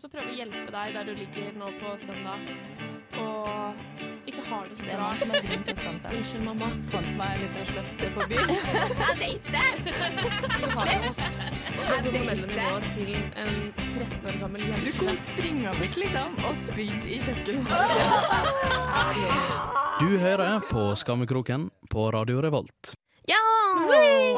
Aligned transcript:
og 0.00 0.06
så 0.06 0.14
prøve 0.16 0.30
å 0.32 0.34
hjelpe 0.38 0.70
deg 0.72 0.94
der 0.96 1.04
du 1.04 1.12
ligger 1.12 1.52
nå 1.60 1.66
på 1.76 1.90
søndag 2.00 2.40
og 3.20 3.76
ikke 4.30 4.40
har 4.48 4.64
det 4.70 4.78
så 4.78 4.84
Det 4.86 4.92
er 4.94 4.96
bra. 4.96 5.08
som 5.20 5.28
har 5.34 5.42
grunn 5.44 5.64
til 5.66 5.74
å 5.74 5.76
skamme 5.76 6.00
seg. 6.00 6.14
Unnskyld, 6.16 6.44
mamma. 6.46 6.68
Fant 6.88 7.10
meg 7.18 7.28
en 7.34 7.40
liten 7.42 7.64
slefse 7.68 8.06
på 8.14 8.20
byen. 8.30 8.48
Jeg 9.02 9.14
vet 9.20 9.44
det! 9.52 9.68
Det 11.76 11.84
hormonelle 11.90 12.46
nivået 12.48 12.86
til 12.94 13.10
en 13.42 13.54
13 13.90 14.24
år 14.30 14.36
gammel 14.40 14.60
jente. 14.70 14.84
Du 14.86 14.92
kom 15.02 15.16
springende 15.20 15.84
liksom 15.84 16.30
og 16.48 16.54
spydde 16.64 17.04
i 17.04 17.20
kjøkkenet. 17.26 17.68
Du 20.00 20.08
hører 20.16 20.64
på 20.70 20.96
Skammekroken 20.96 21.68
på 21.92 22.08
Radio 22.16 22.40
Revolt. 22.40 22.96
Ja! 23.28 23.36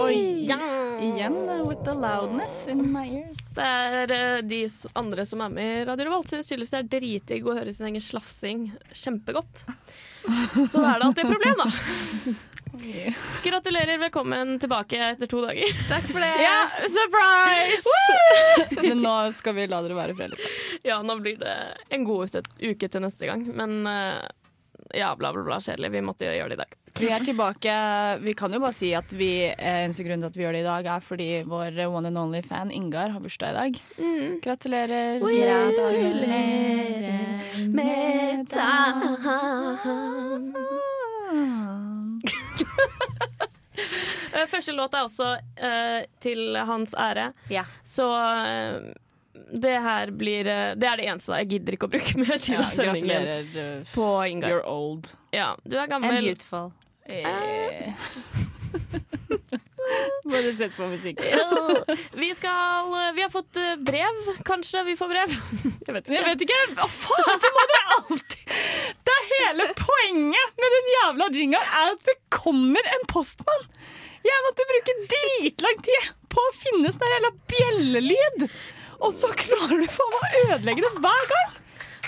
Oi. 0.08 0.42
ja! 0.50 0.58
Igjen 0.98 1.38
with 1.68 1.86
the 1.86 1.94
loudness 1.94 2.66
in 2.66 2.82
my 2.90 3.06
ears. 3.06 3.41
Det 3.56 3.66
er 3.66 4.14
eh, 4.16 4.38
de 4.46 4.62
andre 4.98 5.26
som 5.28 5.42
er 5.44 5.52
med 5.52 5.74
i 5.74 5.84
Radio 5.88 6.08
Revolt, 6.08 6.30
syns 6.30 6.48
tydeligvis 6.48 6.72
det 6.72 6.80
er 6.80 6.88
dritdigg 6.96 7.46
å 7.48 7.56
høre 7.58 7.74
sin 7.74 7.90
egen 7.90 8.02
slafsing 8.02 8.64
kjempegodt. 8.96 9.66
Så 10.70 10.80
da 10.80 10.94
er 10.94 11.02
det 11.02 11.10
alltid 11.10 11.24
et 11.24 11.32
problem, 11.34 11.62
da. 11.62 12.34
Gratulerer, 13.44 13.98
velkommen 13.98 14.58
tilbake 14.62 14.96
etter 15.10 15.28
to 15.28 15.42
dager. 15.44 15.72
Takk 15.90 16.06
for 16.08 16.24
det. 16.24 16.30
Ja, 16.46 16.68
surprise! 16.88 17.96
Men 18.80 19.02
nå 19.04 19.16
skal 19.36 19.58
vi 19.58 19.66
la 19.68 19.82
dere 19.84 19.98
være 19.98 20.14
i 20.14 20.18
fred. 20.18 20.38
Ja, 20.86 21.02
nå 21.04 21.18
blir 21.20 21.36
det 21.42 21.56
en 21.92 22.06
god 22.08 22.40
uke 22.62 22.88
til 22.88 23.04
neste 23.04 23.28
gang, 23.28 23.44
men 23.52 23.82
eh, 23.86 24.22
ja, 24.94 25.14
bla, 25.16 25.32
bla, 25.32 25.42
bla, 25.46 25.56
kjedelig. 25.62 25.90
Vi 25.94 26.00
måtte 26.04 26.24
gjøre 26.28 26.48
det 26.52 26.56
i 26.58 26.62
dag. 26.62 26.72
Vi 27.00 27.08
er 27.08 27.20
tilbake. 27.24 27.72
Vi 28.20 28.34
kan 28.36 28.52
jo 28.52 28.58
bare 28.60 28.72
si 28.76 28.90
at 28.94 29.12
vi, 29.16 29.44
eh, 29.48 29.84
eneste 29.86 30.04
grunn 30.04 30.20
til 30.20 30.28
at 30.28 30.36
vi 30.36 30.42
gjør 30.44 30.52
det 30.52 30.60
i 30.64 30.68
dag, 30.68 30.86
er 30.96 31.00
fordi 31.00 31.30
vår 31.48 31.78
one 31.88 32.06
and 32.10 32.18
only 32.20 32.42
fan 32.44 32.70
Ingar 32.70 33.08
har 33.14 33.20
bursdag 33.24 33.50
i 33.50 33.54
dag. 33.60 33.72
Gratulerer. 34.44 35.18
Gratulerer 35.22 37.18
med 37.72 38.46
dagen. 38.52 40.52
Første 44.52 44.72
låt 44.76 44.94
er 44.94 45.06
også 45.06 45.28
uh, 45.38 46.00
til 46.22 46.56
hans 46.68 46.94
ære, 46.98 47.32
Ja. 47.50 47.64
så 47.84 48.06
eh, 48.46 48.92
det 49.52 49.74
her 49.84 50.10
blir 50.16 50.48
eh, 50.48 50.74
Det 50.80 50.88
er 50.88 50.96
det 51.00 51.08
eneste 51.12 51.36
jeg 51.42 51.50
gidder 51.50 51.76
ikke 51.76 51.88
å 51.88 51.92
bruke 51.92 52.20
mer 52.22 52.38
tid 52.40 52.56
Ja, 52.56 52.62
av 52.64 52.70
sendingen 52.72 53.26
gratulerer. 53.26 53.82
uh, 53.82 53.92
på 53.94 54.06
Ingar. 54.30 54.54
You're 54.54 54.64
old. 54.68 55.12
Ja, 55.32 55.50
du 55.64 55.76
er 55.76 55.92
And 55.92 56.08
beautiful. 56.08 56.72
Eh. 57.04 57.92
Bare 60.24 60.52
sett 60.56 60.76
på 60.76 60.86
musikken. 60.86 61.38
Vi 62.12 62.34
skal 62.34 62.94
eh, 62.94 63.12
Vi 63.14 63.22
har 63.22 63.30
fått 63.30 63.56
eh, 63.56 63.76
brev. 63.76 64.20
Kanskje 64.44 64.84
vi 64.86 64.96
får 64.96 65.08
brev. 65.10 65.34
Jeg 65.86 65.94
vet 65.96 66.06
ikke. 66.06 66.14
Jeg 66.16 66.26
vet 66.28 66.44
ikke. 66.46 66.60
Å, 66.78 66.88
faen, 66.88 67.26
hvorfor 67.28 67.56
må 67.56 67.64
dere 67.72 67.96
alltid 67.96 68.54
Det 69.08 69.16
er 69.16 69.26
hele 69.32 69.66
poenget 69.80 70.62
med 70.62 70.76
den 70.76 70.92
jævla 70.94 71.28
jingeren 71.36 71.74
er 71.80 71.92
at 71.96 72.06
det 72.08 72.16
kommer 72.32 72.92
en 72.94 73.08
postmann. 73.10 73.66
Jeg 74.22 74.44
måtte 74.46 74.68
bruke 74.70 74.94
dritlang 75.10 75.82
tid 75.82 76.12
på 76.32 76.44
å 76.46 76.54
finne 76.54 76.92
sånn 76.94 77.16
jævla 77.16 77.32
bjellelyd. 77.52 78.46
Og 79.02 79.12
så 79.16 79.28
klarer 79.34 79.82
du 79.82 79.88
faen 79.90 80.14
meg 80.14 80.22
å 80.22 80.46
ødelegge 80.54 80.84
det 80.86 80.92
hver 81.02 81.28
gang. 81.32 81.58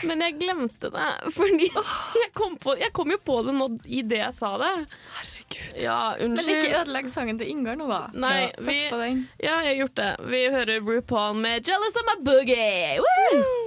Men 0.04 0.20
jeg 0.20 0.34
glemte 0.36 0.90
det, 0.92 1.04
fordi 1.32 1.68
jeg 1.72 2.30
kom, 2.36 2.56
på, 2.60 2.74
jeg 2.76 2.92
kom 2.92 3.08
jo 3.14 3.16
på 3.24 3.38
det 3.46 3.54
nå 3.56 3.68
i 3.88 4.02
det 4.04 4.18
jeg 4.20 4.34
sa 4.36 4.50
det. 4.60 4.72
Herregud. 5.16 5.78
Ja, 5.80 5.98
Men 6.20 6.36
ikke 6.42 6.74
ødelegg 6.82 7.08
sangen 7.14 7.38
til 7.40 7.48
Ingar 7.54 7.78
nå, 7.80 7.86
da. 7.88 8.02
Nei, 8.12 8.34
ja, 8.42 8.50
Sett 8.58 8.68
vi- 8.68 8.90
på 8.92 8.98
den. 9.00 9.22
Ja, 9.40 9.60
jeg 9.64 9.70
har 9.70 9.78
gjort 9.84 9.94
det. 10.02 10.10
Vi 10.34 10.42
hører 10.58 10.80
RuPaul 10.84 11.38
med 11.40 11.64
'Jealous 11.64 11.96
of 12.02 12.10
my 12.10 12.18
boogie'. 12.26 12.98
Woo! 13.00 13.63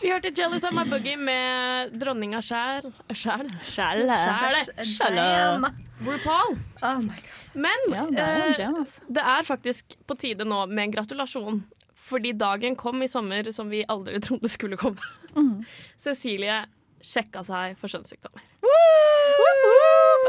Vi 0.00 0.08
hørte 0.08 0.30
'Jealous 0.32 0.64
of 0.64 0.72
my 0.72 0.84
boogie' 0.88 1.16
med 1.20 1.92
dronninga 2.00 2.40
sjæl. 2.40 2.86
Sjæl? 3.12 3.50
Sjæl. 3.62 5.14
Jam. 5.16 5.66
RuPaul. 6.06 6.56
Oh 6.82 6.98
my 7.04 7.18
god. 7.20 7.36
Men 7.54 7.78
Ja, 7.92 8.04
det 8.06 8.18
er 8.24 8.46
eh, 8.46 8.54
jam, 8.58 8.76
altså. 8.80 9.00
det 9.08 9.22
er 9.22 9.42
faktisk 9.44 9.96
på 10.08 10.14
tide 10.16 10.44
nå 10.44 10.66
med 10.66 10.84
en 10.84 10.92
gratulasjon. 10.94 11.64
Fordi 12.10 12.32
dagen 12.32 12.76
kom 12.76 13.02
i 13.02 13.08
sommer 13.08 13.50
som 13.52 13.68
vi 13.70 13.84
aldri 13.88 14.20
trodde 14.20 14.48
skulle 14.48 14.76
komme. 14.76 14.98
Mm. 15.36 15.64
Cecilie 16.02 16.64
sjekka 17.02 17.42
seg 17.44 17.76
for 17.80 17.88
kjønnssykdommer. 17.88 18.42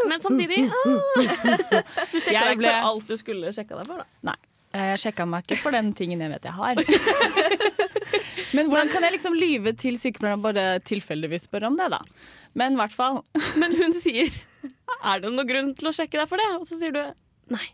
Men 0.07 0.21
samtidig 0.21 0.65
ah, 0.67 0.73
Du 2.11 2.19
sjekka 2.19 2.45
deg 2.45 2.55
ikke 2.55 2.61
ble- 2.63 2.71
for 2.71 2.87
alt 2.91 3.07
du 3.07 3.17
skulle 3.19 3.51
sjekka 3.55 3.77
deg 3.79 3.87
for, 3.87 4.01
da. 4.01 4.05
Nei. 4.31 4.35
Eh, 4.73 4.91
Jeg 4.93 5.01
sjekka 5.05 5.27
meg 5.29 5.45
ikke 5.45 5.61
for 5.63 5.75
den 5.75 5.91
tingen 5.97 6.23
jeg 6.23 6.33
vet 6.33 6.47
jeg 6.49 6.57
har. 6.57 6.81
Men 8.55 8.67
hvordan 8.67 8.89
kan 8.91 9.05
jeg 9.05 9.15
liksom 9.15 9.35
lyve 9.37 9.73
til 9.79 9.97
sykepleieren 9.99 10.41
og 10.41 10.47
bare 10.49 10.65
tilfeldigvis 10.87 11.47
spørre 11.47 11.69
om 11.71 11.77
det, 11.79 11.91
da? 11.93 12.01
Men 12.59 12.75
i 12.75 12.81
hvert 12.81 12.95
fall. 12.95 13.21
Men 13.61 13.77
hun 13.79 13.95
sier 13.95 14.31
Er 15.01 15.21
det 15.21 15.31
noen 15.31 15.47
grunn 15.47 15.71
til 15.77 15.91
å 15.91 15.95
sjekke 15.95 16.19
deg 16.19 16.27
for 16.29 16.41
det? 16.41 16.49
Og 16.59 16.67
så 16.67 16.79
sier 16.81 16.95
du 16.95 17.01
nei. 17.55 17.65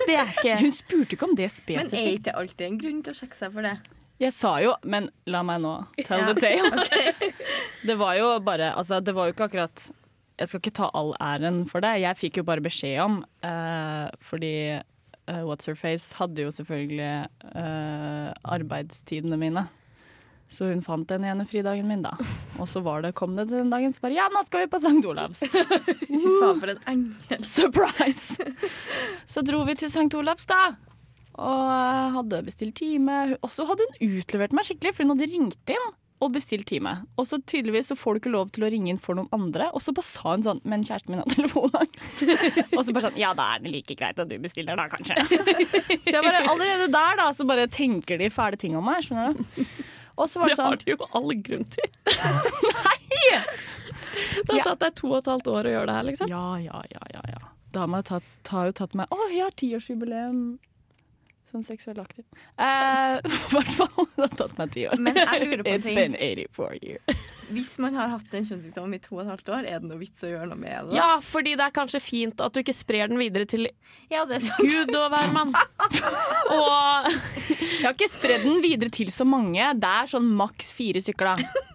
Det 0.00 0.16
er 0.16 0.28
ikke 0.32 0.58
Hun 0.62 0.74
spurte 0.74 1.16
ikke 1.16 1.28
om 1.28 1.36
det 1.38 1.50
spesifikt. 1.52 1.92
Men 1.92 2.00
er 2.00 2.14
ikke 2.16 2.36
alltid 2.42 2.66
en 2.66 2.78
grunn 2.80 3.00
til 3.04 3.14
å 3.14 3.18
sjekke 3.20 3.38
seg 3.38 3.54
for 3.54 3.66
det? 3.66 3.78
Jeg 4.20 4.34
sa 4.36 4.50
jo, 4.60 4.74
men 4.84 5.08
la 5.32 5.40
meg 5.46 5.62
nå 5.64 5.72
tell 6.04 6.26
the 6.28 6.34
tale. 6.36 6.84
Det 7.88 7.96
var 7.96 8.18
jo 8.18 8.34
bare 8.44 8.74
Altså, 8.76 8.98
det 9.00 9.14
var 9.16 9.28
jo 9.28 9.32
ikke 9.32 9.46
akkurat 9.48 9.86
Jeg 10.36 10.50
skal 10.50 10.60
ikke 10.60 10.74
ta 10.76 10.90
all 10.96 11.14
æren 11.24 11.62
for 11.68 11.84
det. 11.84 11.94
Jeg 12.02 12.18
fikk 12.20 12.40
jo 12.40 12.44
bare 12.48 12.64
beskjed 12.64 13.00
om, 13.04 13.20
uh, 13.44 14.08
fordi 14.24 14.52
eh, 15.30 15.42
What's 15.46 15.70
Her 15.70 15.78
Face 15.78 16.16
hadde 16.18 16.44
jo 16.44 16.50
selvfølgelig 16.54 17.28
uh, 17.54 18.30
arbeidstidene 18.56 19.38
mine. 19.40 19.64
Så 20.50 20.66
hun 20.66 20.82
fant 20.82 21.06
den 21.06 21.24
ene 21.30 21.46
fridagen 21.46 21.86
min, 21.86 22.02
da. 22.02 22.10
Og 22.58 22.66
så 22.68 22.82
var 22.82 23.04
det, 23.04 23.14
kom 23.18 23.36
det 23.38 23.46
til 23.48 23.60
den 23.60 23.70
dagen, 23.70 23.92
så 23.94 24.02
bare 24.02 24.16
Ja, 24.16 24.26
nå 24.34 24.42
skal 24.46 24.64
vi 24.64 24.70
på 24.72 24.80
St. 24.82 24.98
Olavs! 25.06 25.44
Fy 26.10 26.18
faen, 26.18 26.58
for 26.58 26.72
en 26.72 26.80
engel. 26.90 27.44
Surprise! 27.46 28.48
Så 29.30 29.44
dro 29.46 29.62
vi 29.68 29.78
til 29.78 29.92
St. 29.92 30.10
Olavs, 30.18 30.48
da. 30.50 30.74
Og 31.38 31.70
eh, 31.70 32.10
hadde 32.18 32.42
bestilt 32.48 32.80
time. 32.82 33.20
Og 33.38 33.54
så 33.54 33.68
hadde 33.68 33.86
hun 33.86 34.18
utlevert 34.18 34.56
meg 34.56 34.66
skikkelig, 34.66 34.96
for 34.96 35.06
hun 35.06 35.14
hadde 35.14 35.30
ringt 35.30 35.74
inn 35.76 35.90
og 36.20 36.32
bestill 36.34 36.62
time. 36.68 36.90
Og 37.16 37.24
så 37.26 37.38
tydeligvis 37.48 37.88
så 37.90 37.96
får 37.96 38.14
du 38.14 38.20
ikke 38.20 38.32
lov 38.34 38.50
til 38.52 38.66
å 38.66 38.70
ringe 38.72 38.90
inn 38.92 38.98
for 39.00 39.16
noen 39.16 39.30
andre. 39.32 39.70
Og 39.72 39.80
så 39.80 39.94
bare 39.96 40.04
sa 40.04 40.34
hun 40.34 40.42
sånn 40.44 40.60
Men 40.68 40.82
kjæresten 40.84 41.14
min 41.14 41.22
har 41.22 41.30
telefonangst. 41.36 42.20
og 42.76 42.82
så 42.84 42.92
bare 42.92 43.04
sånn 43.08 43.16
Ja, 43.20 43.30
da 43.38 43.46
er 43.54 43.64
det 43.64 43.72
like 43.72 43.96
greit 43.96 44.20
at 44.20 44.28
du 44.28 44.36
bestiller, 44.42 44.76
da, 44.76 44.84
kanskje. 44.92 45.16
så 46.04 46.14
jeg 46.18 46.24
bare 46.26 46.44
allerede 46.52 46.90
der, 46.92 47.16
da, 47.22 47.30
så 47.36 47.46
bare 47.48 47.64
tenker 47.72 48.20
de 48.20 48.28
fæle 48.30 48.60
ting 48.60 48.76
om 48.76 48.84
meg. 48.84 49.00
Skjønner 49.08 49.32
du? 49.38 49.64
Og 50.20 50.28
så 50.28 50.42
var 50.42 50.50
Det 50.52 50.56
det 50.58 50.64
har 50.66 50.76
sånn 50.76 50.84
de 50.84 50.92
jo 50.92 51.10
all 51.16 51.32
grunn 51.46 51.64
til. 51.72 51.88
Nei! 52.76 53.40
Det 54.44 54.50
har 54.52 54.58
Ja. 54.58 54.64
tatt 54.72 54.80
deg 54.84 54.94
to 54.98 55.08
og 55.14 55.18
et 55.22 55.28
halvt 55.30 55.48
år 55.48 55.68
å 55.68 55.72
gjøre 55.74 55.86
det 55.90 55.94
her, 55.96 56.06
liksom. 56.10 56.28
Ja, 56.32 56.44
ja, 56.60 56.80
ja, 56.92 57.02
ja. 57.14 57.22
ja. 57.34 57.40
Da 57.72 57.84
har 57.86 58.00
jeg 58.02 58.08
tatt, 58.10 58.30
har 58.50 58.66
jo 58.68 58.72
tatt 58.80 58.94
meg 58.98 59.12
Å, 59.14 59.18
jeg 59.30 59.44
har 59.46 59.54
tiårsjubileum 59.62 60.40
som 61.50 61.62
seksuell 61.66 61.98
aktiv. 62.02 62.24
Eh, 62.56 63.18
I 63.26 63.32
hvert 63.52 63.72
fall. 63.76 64.06
Det 64.16 64.24
har 64.26 64.34
tatt 64.38 64.56
meg 64.60 64.72
ti 64.74 64.84
år. 64.88 65.00
Men 65.02 65.18
jeg 65.18 65.40
lurer 65.44 65.62
på 65.66 65.72
en 65.72 65.80
It's 65.80 65.88
ting. 65.88 65.98
been 65.98 66.14
84 66.16 66.78
years. 66.82 67.24
Hvis 67.50 67.72
man 67.82 67.96
har 67.98 68.12
hatt 68.14 68.36
en 68.38 68.46
kjønnssykdom 68.46 68.94
i 68.94 69.00
to 69.02 69.16
og 69.18 69.24
et 69.24 69.30
halvt 69.32 69.50
år, 69.56 69.66
er 69.66 69.82
det 69.82 69.90
noe 69.90 69.98
vits 70.00 70.22
å 70.26 70.30
gjøre 70.30 70.50
noe 70.52 70.60
med 70.60 70.90
det? 70.90 70.98
Ja, 71.00 71.08
fordi 71.24 71.56
det 71.58 71.66
er 71.66 71.74
kanskje 71.80 72.00
fint 72.04 72.40
at 72.44 72.54
du 72.54 72.62
ikke 72.62 72.76
sprer 72.76 73.10
den 73.10 73.18
videre 73.20 73.48
til 73.50 73.66
ja 74.10 74.22
det 74.28 74.38
er 74.38 74.44
sant. 74.46 74.62
Gud 74.62 74.94
og 74.96 75.10
hvermann. 75.12 75.50
Og 76.54 77.10
Jeg 77.10 77.84
har 77.86 77.94
ikke 77.96 78.10
spredd 78.12 78.46
den 78.46 78.62
videre 78.64 78.92
til 78.94 79.10
så 79.14 79.26
mange. 79.28 79.72
Det 79.80 79.90
er 80.02 80.10
sånn 80.14 80.30
maks 80.38 80.72
fire 80.76 81.02
stykker, 81.02 81.34
da. 81.34 81.66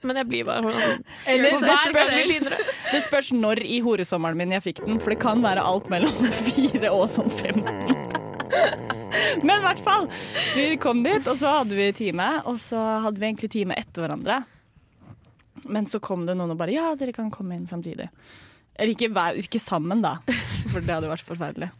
Men 0.00 0.16
jeg 0.16 0.28
blir 0.30 0.46
bare 0.48 0.70
sånn 0.72 1.02
Eller 1.28 1.58
det 1.60 1.74
spørs, 1.82 2.46
det 2.94 3.00
spørs 3.04 3.28
når 3.36 3.60
i 3.68 3.82
horesommeren 3.84 4.38
min 4.40 4.54
jeg 4.56 4.64
fikk 4.70 4.80
den, 4.86 4.96
for 5.02 5.12
det 5.12 5.18
kan 5.20 5.44
være 5.44 5.60
alt 5.60 5.90
mellom 5.92 6.30
fire 6.32 6.88
og 6.96 7.04
sånn 7.12 7.28
fem. 7.28 7.60
Men 9.46 9.56
i 9.56 9.64
hvert 9.64 9.82
fall. 9.84 10.08
Du 10.56 10.64
kom 10.82 11.02
dit, 11.04 11.26
og 11.30 11.38
så 11.38 11.56
hadde 11.60 11.78
vi 11.78 11.88
time, 11.96 12.28
og 12.50 12.58
så 12.62 12.80
hadde 13.06 13.22
vi 13.22 13.28
egentlig 13.30 13.50
time 13.52 13.76
etter 13.78 14.04
hverandre. 14.04 14.40
Men 15.70 15.86
så 15.90 16.00
kom 16.02 16.24
det 16.26 16.36
noen 16.38 16.54
og 16.54 16.60
bare 16.60 16.74
Ja, 16.74 16.92
dere 16.98 17.14
kan 17.16 17.32
komme 17.32 17.56
inn 17.58 17.68
samtidig. 17.70 18.08
Eller 18.80 18.94
ikke, 18.94 19.10
ikke 19.42 19.60
sammen, 19.60 20.00
da, 20.04 20.16
for 20.72 20.80
det 20.80 20.94
hadde 20.94 21.10
vært 21.10 21.26
forferdelig. 21.26 21.70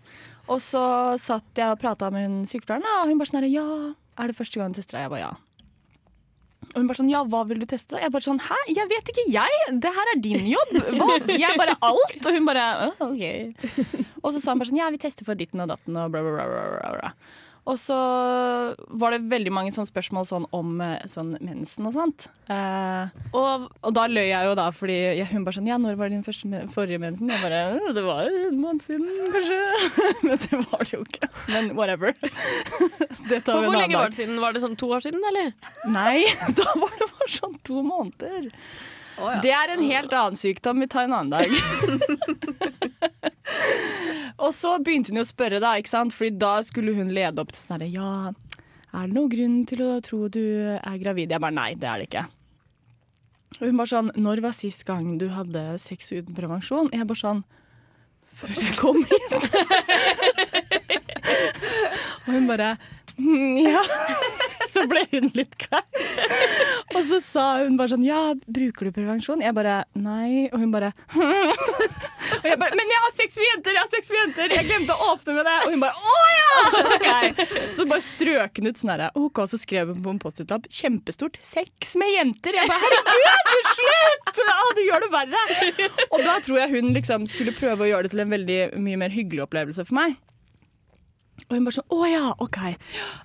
Og 0.50 0.59
så 0.62 0.83
satt 1.23 1.56
jeg 1.59 1.73
og 1.73 1.81
prata 1.81 2.11
med 2.12 2.27
hun 2.27 2.41
sykepleieren, 2.49 2.85
og 2.85 3.09
hun 3.09 3.21
bare 3.21 3.31
sånn 3.31 3.41
her 3.43 3.53
Ja, 3.53 3.69
er 4.21 4.31
det 4.31 4.37
første 4.37 4.61
gang 4.61 4.75
søstera? 4.77 5.06
Jeg 5.06 5.12
bare 5.15 5.23
ja. 5.23 5.33
Og 6.71 6.79
hun 6.79 6.87
bare 6.87 7.01
sånn, 7.01 7.11
ja, 7.11 7.21
hva 7.27 7.41
vil 7.49 7.59
du 7.63 7.67
teste? 7.67 7.99
Jeg 7.99 8.13
bare 8.15 8.23
sånn, 8.23 8.39
hæ? 8.47 8.57
Jeg 8.71 8.87
vet 8.93 9.11
ikke 9.11 9.25
jeg! 9.33 9.61
Det 9.83 9.91
her 9.97 10.11
er 10.13 10.21
din 10.23 10.45
jobb! 10.53 10.75
Hva? 11.01 11.17
Jeg 11.35 11.59
bare 11.59 11.75
alt! 11.83 12.19
Og 12.21 12.37
hun 12.37 12.47
bare, 12.47 12.67
ok. 13.03 13.25
Og 14.23 14.31
så 14.31 14.39
sa 14.39 14.53
hun 14.55 14.63
bare 14.63 14.71
sånn, 14.71 14.79
ja, 14.79 14.91
vi 14.95 15.01
tester 15.03 15.27
for 15.27 15.39
ditten 15.39 15.65
og 15.65 15.73
datten 15.73 15.99
og 15.99 16.13
bla, 16.15 16.23
bla, 16.23 16.47
bla, 16.47 16.67
bla, 16.77 16.93
bla. 17.01 17.13
Og 17.71 17.77
så 17.79 17.97
var 19.01 19.15
det 19.15 19.21
veldig 19.31 19.53
mange 19.55 19.71
sånne 19.75 19.87
spørsmål 19.87 20.25
sånn 20.27 20.47
om 20.57 20.73
eh, 20.83 21.05
sånn 21.11 21.37
mensen 21.45 21.87
og 21.87 21.95
sånt. 21.95 22.27
Eh, 22.51 23.13
Og 23.37 23.69
og 23.87 23.95
da 23.95 24.07
løy 24.11 24.27
jeg 24.27 24.49
jo 24.49 24.57
da, 24.59 24.65
fordi 24.75 24.97
ja, 25.21 25.27
hun 25.31 25.45
bare 25.47 25.55
sånn 25.61 25.69
Ja, 25.71 25.77
når 25.79 25.99
var 26.01 26.11
din 26.11 26.25
første, 26.27 26.51
forrige 26.75 26.99
mensen? 27.03 27.31
Jeg 27.31 27.43
bare 27.45 27.61
«Øh, 27.79 27.93
Det 27.95 28.03
var 28.07 28.27
en 28.27 28.59
måned 28.61 28.83
siden, 28.83 29.07
kanskje. 29.37 29.61
Men 30.27 30.43
det 30.43 30.61
var 30.67 30.83
det 30.85 30.95
jo 30.97 31.03
ikke. 31.07 31.31
Men 31.55 31.73
whatever. 31.79 32.15
Det 33.31 33.45
tar 33.47 33.61
vi 33.61 33.67
en 33.67 33.71
hvor 33.71 33.79
lenge 33.79 33.99
var 34.01 34.11
det 34.11 34.19
siden? 34.19 34.41
Var 34.43 34.57
det 34.57 34.65
sånn 34.67 34.79
to 34.81 34.91
år 34.97 35.05
siden, 35.07 35.23
eller? 35.31 35.53
Nei, 35.95 36.25
da 36.59 36.67
var 36.75 36.97
det 36.99 37.11
bare 37.15 37.31
sånn 37.39 37.55
to 37.67 37.85
måneder. 37.87 38.51
Oh, 39.21 39.29
ja. 39.29 39.41
Det 39.45 39.51
er 39.53 39.75
en 39.75 39.83
helt 39.85 40.13
annen 40.17 40.39
sykdom. 40.41 40.81
Vi 40.81 40.87
tar 40.89 41.05
en 41.05 41.13
annen 41.13 41.31
dag. 41.35 41.51
Og 44.41 44.51
så 44.57 44.71
begynte 44.83 45.13
hun 45.13 45.23
å 45.23 45.29
spørre, 45.29 45.61
da, 45.63 45.71
ikke 45.79 45.93
sant? 45.93 46.15
Fordi 46.17 46.33
da 46.41 46.55
skulle 46.67 46.97
hun 46.97 47.13
lede 47.15 47.43
opp 47.43 47.51
til 47.53 47.61
sånn 47.63 47.75
herre 47.77 47.91
Ja, 47.93 48.13
er 48.91 49.03
det 49.07 49.17
noen 49.17 49.33
grunn 49.33 49.59
til 49.71 49.81
å 49.87 49.89
tro 50.05 50.19
du 50.33 50.43
er 50.75 50.97
gravid? 51.03 51.29
Jeg 51.31 51.43
bare 51.43 51.57
nei, 51.57 51.71
det 51.79 51.89
er 51.91 51.97
det 52.01 52.07
ikke. 52.09 52.25
Og 53.59 53.65
hun 53.67 53.79
bare 53.81 53.91
sånn 53.91 54.11
Når 54.19 54.37
var 54.45 54.55
sist 54.55 54.85
gang 54.87 55.07
du 55.19 55.27
hadde 55.35 55.63
sex 55.83 56.13
uten 56.13 56.35
prevensjon? 56.37 56.91
Jeg 56.95 57.07
bare 57.11 57.23
sånn 57.23 57.41
Før 58.41 58.51
jeg 58.57 58.75
kom 58.79 58.99
hit. 59.11 59.33
og 62.25 62.31
hun 62.31 62.47
bare 62.49 62.69
«Mm, 62.75 62.79
Ja. 63.71 63.83
Så 64.71 64.85
ble 64.87 65.03
hun 65.11 65.31
litt 65.35 65.57
klein. 65.59 65.87
Og 66.95 67.03
så 67.09 67.19
sa 67.25 67.45
hun 67.65 67.77
bare 67.79 67.93
sånn 67.93 68.05
Ja, 68.07 68.35
bruker 68.47 68.87
du 68.87 68.95
prevensjon? 68.95 69.43
Jeg 69.43 69.55
bare 69.57 69.81
nei. 69.99 70.47
Og 70.53 70.61
hun 70.63 70.71
bare 70.75 70.93
Og 71.17 72.47
jeg 72.47 72.59
bare 72.61 72.79
Men 72.79 72.93
jeg 72.93 73.03
har 73.05 73.15
sex 73.17 73.39
med 73.41 73.49
jenter! 73.49 73.75
Jeg 73.77 73.83
har 73.83 73.91
sex 73.91 74.13
med 74.13 74.21
jenter! 74.23 74.55
Jeg 74.55 74.69
glemte 74.69 74.95
å 74.95 75.11
åpne 75.15 75.37
med 75.39 75.49
det! 75.49 75.57
Og 75.67 75.75
hun 75.75 75.85
bare 75.85 75.97
Å 75.99 76.15
ja! 76.37 76.51
Okay. 77.01 77.49
Så 77.75 77.87
bare 77.91 78.05
strøk 78.05 78.61
hun 78.61 78.71
ut 78.71 78.81
sånn 78.81 78.93
herre. 78.93 79.11
OK, 79.19 79.43
så 79.51 79.59
skrev 79.61 79.93
hun 79.93 80.01
på 80.05 80.15
en 80.15 80.23
Post-It-lapp 80.23 80.67
kjempestort 80.71 81.39
'Sex 81.41 81.95
med 82.01 82.11
jenter'. 82.15 82.59
Jeg 82.59 82.71
bare 82.71 82.81
Herregud, 82.85 83.71
slutt! 83.75 84.43
Ja, 84.51 84.57
du 84.77 84.83
gjør 84.85 85.05
det 85.05 85.11
verre. 85.13 85.91
Og 86.11 86.25
da 86.27 86.39
tror 86.45 86.61
jeg 86.63 86.75
hun 86.75 86.93
liksom 86.97 87.27
skulle 87.31 87.55
prøve 87.57 87.87
å 87.87 87.91
gjøre 87.91 88.09
det 88.09 88.15
til 88.15 88.25
en 88.25 88.35
veldig 88.35 88.59
mye 88.83 89.01
mer 89.01 89.15
hyggelig 89.15 89.47
opplevelse 89.47 89.87
for 89.89 89.99
meg. 89.99 90.19
Og 91.50 91.56
hun 91.58 91.67
bare 91.67 91.75
sånn 91.75 91.94
Å 91.97 92.06
ja, 92.06 92.26
OK. 92.38 92.58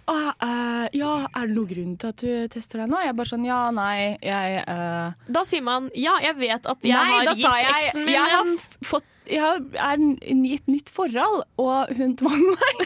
Ah, 0.10 0.32
uh, 0.42 0.86
ja, 0.98 1.12
er 1.30 1.46
det 1.46 1.54
noen 1.54 1.70
grunn 1.70 1.96
til 2.02 2.10
at 2.12 2.24
du 2.24 2.48
tester 2.52 2.82
deg 2.82 2.90
nå? 2.90 3.02
Jeg 3.06 3.18
bare 3.18 3.32
sånn 3.32 3.46
Ja, 3.46 3.60
nei, 3.76 4.18
jeg 4.26 4.64
uh... 4.66 5.14
Da 5.30 5.46
sier 5.46 5.66
man 5.66 5.92
ja, 5.94 6.18
jeg 6.26 6.40
vet 6.42 6.66
at 6.66 6.86
jeg 6.86 6.98
Nei, 6.98 7.06
har 7.12 7.30
gitt 7.30 7.46
jeg 7.46 7.70
eksen 7.76 8.08
min 8.08 8.16
Jeg 8.16 8.34
har 8.34 8.50
fått 8.90 9.12
Jeg 9.30 9.62
er 9.78 10.02
i 10.26 10.56
et 10.58 10.68
nytt 10.70 10.90
forhold, 10.94 11.46
og 11.62 11.94
hun 11.98 12.12
tvang 12.18 12.44
meg. 12.46 12.84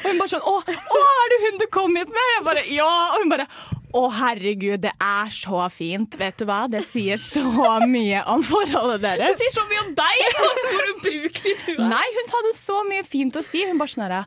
og 0.00 0.06
hun 0.06 0.20
bare 0.22 0.30
sånn 0.30 0.46
å, 0.48 0.54
å, 0.64 1.00
er 1.10 1.32
det 1.32 1.40
hun 1.42 1.60
du 1.60 1.66
kom 1.72 1.98
hit 2.00 2.12
med? 2.12 2.30
Jeg 2.32 2.46
bare 2.46 2.62
ja. 2.72 2.88
Og 3.16 3.24
hun 3.24 3.32
bare 3.34 3.46
å, 3.94 4.02
herregud, 4.12 4.80
det 4.82 4.92
er 5.02 5.30
så 5.34 5.62
fint. 5.72 6.16
Vet 6.18 6.40
du 6.40 6.46
hva? 6.48 6.64
Det 6.70 6.82
sier 6.86 7.20
så 7.20 7.44
mye 7.86 8.24
om 8.32 8.42
forholdet 8.44 9.04
deres. 9.04 9.36
Det 9.36 9.44
sier 9.44 9.54
så 9.54 9.64
mye 9.70 9.84
om 9.84 9.94
deg! 9.96 10.42
Hvor 10.66 10.90
ubrukelig 10.94 11.54
du 11.62 11.70
er. 11.76 11.86
Nei, 11.94 12.04
hun 12.18 12.34
hadde 12.34 12.52
så 12.58 12.82
mye 12.88 13.06
fint 13.06 13.38
å 13.38 13.44
si. 13.46 13.62
Hun 13.68 13.80
bare 13.80 13.94
sånn 13.94 14.06
herre 14.08 14.24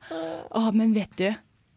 Å, 0.55 0.69
men 0.75 0.95
vet 0.95 1.13
du. 1.19 1.29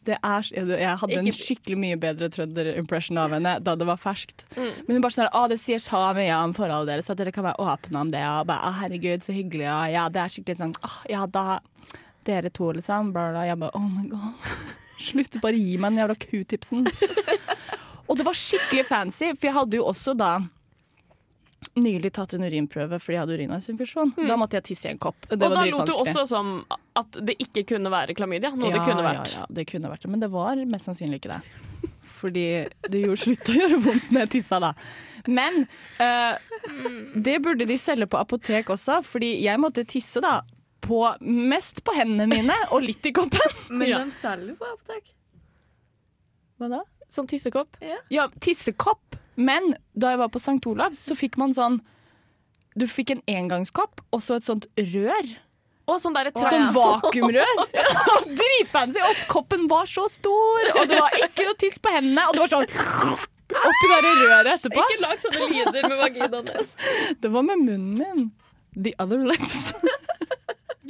Det 0.03 0.17
er, 0.19 0.47
jeg 0.51 0.99
hadde 0.99 1.19
en 1.21 1.29
skikkelig 1.31 1.77
mye 1.79 1.99
bedre 2.01 2.27
trønder-impression 2.35 3.21
av 3.23 3.37
henne 3.37 3.53
da 3.63 3.77
det 3.79 3.87
var 3.87 4.01
ferskt. 4.03 4.43
Mm. 4.57 4.71
Men 4.89 4.97
hun 4.97 5.05
bare 5.05 5.15
sånn 5.15 5.29
å, 5.31 5.43
det 5.53 5.61
sier 5.63 5.83
så 5.83 6.01
mye 6.17 6.39
om 6.43 6.55
forholdet 6.57 6.97
deres 6.97 7.13
at 7.13 7.21
dere 7.21 7.35
kan 7.35 7.47
være 7.47 7.63
åpne 7.63 8.01
om 8.01 8.11
det. 8.11 8.23
Og 8.27 8.49
bare, 8.51 8.67
å, 8.67 8.81
herregud, 8.81 9.23
så 9.23 9.35
hyggelig. 9.37 9.69
Og 9.71 9.93
ja, 9.95 10.09
det 10.11 10.25
er 10.25 10.35
skikkelig 10.35 10.59
sånn 10.65 10.75
Å, 10.83 10.95
ja, 11.13 11.27
da 11.31 11.61
Dere 12.23 12.53
to, 12.55 12.69
liksom. 12.71 13.11
Bla, 13.15 13.31
bla. 13.33 13.43
Jeg 13.49 13.59
bare, 13.59 13.75
oh 13.75 13.89
my 13.91 14.07
god. 14.11 14.53
Slutt, 15.03 15.41
bare 15.43 15.59
gi 15.59 15.75
meg 15.83 15.91
den 15.91 16.03
jævla 16.05 16.15
q-tipsen. 16.23 16.85
Og 18.13 18.19
det 18.21 18.27
var 18.29 18.37
skikkelig 18.37 18.85
fancy, 18.89 19.31
for 19.33 19.49
jeg 19.49 19.57
hadde 19.57 19.79
jo 19.81 19.87
også 19.89 20.13
da 20.21 20.35
nylig 21.79 22.11
tatt 22.13 22.35
en 22.37 22.43
urinprøve 22.45 22.99
fordi 23.01 23.15
jeg 23.17 23.23
hadde 23.23 23.37
urinveisinfeksjon. 23.39 24.11
Da 24.29 24.37
måtte 24.37 24.59
jeg 24.59 24.67
tisse 24.73 24.91
i 24.91 24.93
en 24.93 24.99
kopp. 25.01 25.17
Det 25.31 25.39
Mm. 25.39 25.45
Og 25.47 25.55
var 25.57 25.65
da 25.65 25.71
lot 25.79 25.87
du 25.89 25.93
også 25.97 26.25
som 26.29 26.51
at 26.99 27.19
det 27.25 27.37
ikke 27.41 27.65
kunne 27.75 27.91
være 27.93 28.15
klamydia. 28.19 28.51
Noe 28.53 28.73
det 28.75 28.83
kunne 28.85 29.05
vært. 29.07 29.33
Ja, 29.33 29.47
ja, 29.47 29.47
det 29.49 29.65
kunne 29.71 29.89
vært 29.89 30.03
det, 30.05 30.11
men 30.13 30.21
det 30.21 30.29
var 30.35 30.61
mest 30.69 30.91
sannsynlig 30.91 31.23
ikke 31.23 31.39
det. 31.39 31.91
Fordi 32.23 32.45
det 32.93 33.01
gjorde 33.03 33.23
slutt 33.25 33.49
å 33.51 33.57
gjøre 33.57 33.79
vondt 33.83 34.11
når 34.13 34.21
jeg 34.27 34.31
tissa, 34.37 34.59
da. 34.63 34.73
Men 35.27 35.63
uh, 35.99 36.37
det 37.17 37.39
burde 37.43 37.67
de 37.67 37.79
selge 37.81 38.07
på 38.11 38.21
apotek 38.21 38.69
også, 38.75 39.01
fordi 39.07 39.33
jeg 39.43 39.59
måtte 39.63 39.87
tisse 39.89 40.21
da 40.23 40.43
på, 40.83 41.01
mest 41.23 41.83
på 41.87 41.95
hendene 41.97 42.27
mine 42.31 42.55
og 42.75 42.83
litt 42.85 43.07
i 43.07 43.15
koppen. 43.17 43.57
Men 43.71 43.89
Ja. 43.89 44.05
de 44.05 44.15
selger 44.15 44.55
på 44.59 44.67
apotek. 44.67 45.15
Hva 46.59 46.69
da? 46.77 46.83
Sånn 47.13 47.29
tissekopp. 47.29 47.77
Ja, 48.13 48.29
tissekopp. 48.41 49.19
Men 49.37 49.75
da 49.93 50.13
jeg 50.15 50.21
var 50.21 50.31
på 50.33 50.41
St. 50.41 50.61
Olavs, 50.69 51.01
så 51.09 51.17
fikk 51.17 51.39
man 51.41 51.55
sånn 51.57 51.79
Du 52.77 52.87
fikk 52.89 53.11
en 53.15 53.23
engangskopp 53.29 54.01
og 54.13 54.21
så 54.25 54.39
et 54.39 54.47
sånt 54.47 54.65
rør. 54.77 55.33
Og 55.91 55.99
sånn 56.01 56.15
derre 56.17 56.33
Sånn 56.37 56.69
ja. 56.69 56.71
vakuumrør. 56.77 57.63
Ja, 57.77 58.17
Dritfancy. 58.25 59.03
Og 59.05 59.25
koppen 59.29 59.67
var 59.69 59.89
så 59.91 60.07
stor, 60.13 60.71
og 60.79 60.89
det 60.89 61.01
var 61.01 61.17
ikke 61.21 61.47
noe 61.49 61.59
tiss 61.61 61.77
på 61.83 61.93
hendene. 61.93 62.25
Og 62.31 62.37
det 62.37 62.45
var 62.45 62.53
sånn 62.55 62.69
oppi 63.53 63.89
det 63.91 64.13
røret 64.23 64.53
etterpå. 64.55 64.85
Ikke 64.87 65.03
lag 65.03 65.21
sånne 65.21 65.49
lyder 65.51 65.89
med 65.91 65.99
vaginaen 66.01 66.49
din. 66.49 66.71
Det 67.23 67.33
var 67.35 67.45
med 67.45 67.65
munnen 67.67 67.99
min. 67.99 68.31
The 68.73 68.95
other 69.03 69.21
lips. 69.29 69.75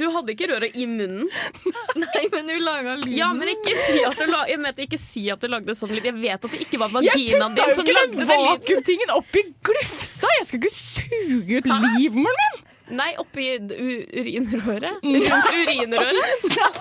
Du 0.02 0.08
hadde 0.10 0.32
ikke 0.34 0.48
røret 0.50 0.74
i 0.74 0.82
munnen. 0.90 1.28
Nei, 2.02 2.24
men 2.32 2.48
du 2.50 2.56
laga 2.58 2.96
lyden. 2.98 3.14
Ja, 3.14 3.28
men 3.36 3.46
ikke 3.52 3.76
si 3.78 4.00
at 4.02 4.18
du, 4.18 4.26
la 4.32 4.40
jeg 4.50 4.58
mente 4.62 4.82
ikke 4.82 4.98
si 4.98 5.30
at 5.30 5.38
du 5.42 5.46
lagde 5.52 5.74
sånn 5.78 5.92
lyd. 5.94 6.04
Jeg 6.10 6.16
vet 6.18 6.42
at 6.42 6.50
det 6.50 6.58
ikke 6.64 6.78
var 6.82 6.90
vaginaen 6.96 7.54
putta 7.54 7.62
din 7.62 7.70
jo 7.70 7.74
som 7.78 7.84
ikke 7.86 7.98
lagde 8.00 8.16
den 8.16 8.26
den 8.26 8.32
lyden. 8.32 8.50
vakuumtingen 8.50 9.10
oppi 9.14 9.40
glufsa! 9.68 10.28
Jeg 10.40 10.46
skal 10.50 10.58
ikke 10.62 10.74
suge 10.74 11.52
ut 11.60 11.66
livmoren 11.70 12.42
min! 12.42 12.58
Nei, 12.92 13.14
oppi 13.22 13.46
urinrøret. 13.56 14.98
Rundt 15.06 15.48
urinrøret. 15.54 16.26
Deg! 16.50 16.74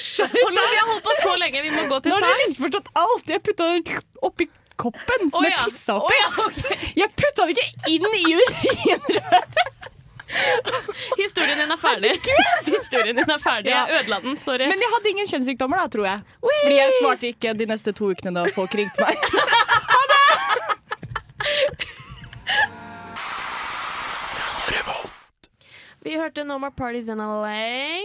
Skjerp 0.00 0.32
Hold 0.40 0.56
on, 0.56 0.64
vi 0.64 0.76
har 0.80 0.88
holdt 0.88 1.04
på 1.04 1.12
så 1.20 1.36
lenge, 1.38 1.62
vi 1.62 1.70
må 1.74 1.82
gå 1.92 1.98
til 2.06 2.12
Nå 2.14 2.18
har 2.24 2.32
du 2.32 2.36
misforstått 2.46 2.88
alt. 3.04 3.26
Jeg 3.28 3.40
putta 3.44 3.64
den 3.76 3.84
oppi 4.24 4.44
koppen 4.78 5.30
som 5.34 5.44
jeg 5.44 5.52
ja. 5.52 5.58
tissa 5.68 5.92
oppi. 6.00 6.16
Oh, 6.16 6.20
ja, 6.24 6.28
okay. 6.48 6.76
Jeg 7.02 7.08
putta 7.18 7.40
den 7.44 7.52
ikke 7.54 7.68
inn 7.92 8.06
i 8.08 8.10
urinrøret! 8.40 9.52
Historien 11.18 11.58
din 11.58 11.70
er 11.72 11.80
ferdig. 11.80 12.12
Historien 12.76 13.16
din 13.16 13.30
er 13.30 13.40
ferdig. 13.42 13.72
Jeg 13.72 14.00
ødela 14.00 14.20
den. 14.24 14.36
Sorry. 14.40 14.66
Men 14.68 14.82
jeg 14.84 14.90
hadde 14.94 15.12
ingen 15.14 15.30
kjønnssykdommer, 15.30 15.80
da, 15.82 15.88
tror 15.94 16.08
jeg. 16.10 16.18
Fordi 16.44 16.76
jeg 16.78 16.96
svarte 17.00 17.30
ikke 17.32 17.54
de 17.58 17.68
neste 17.70 17.94
to 17.96 18.10
ukene 18.12 18.34
da 18.36 18.46
folk 18.56 18.76
ringte 18.78 19.06
meg. 19.06 19.16
Ha 19.88 20.02
det! 20.12 20.24
Vi 26.02 26.16
hørte 26.16 26.44
No 26.44 26.58
More 26.58 26.70
Parties 26.72 27.08
in 27.08 27.18
LA 27.18 28.00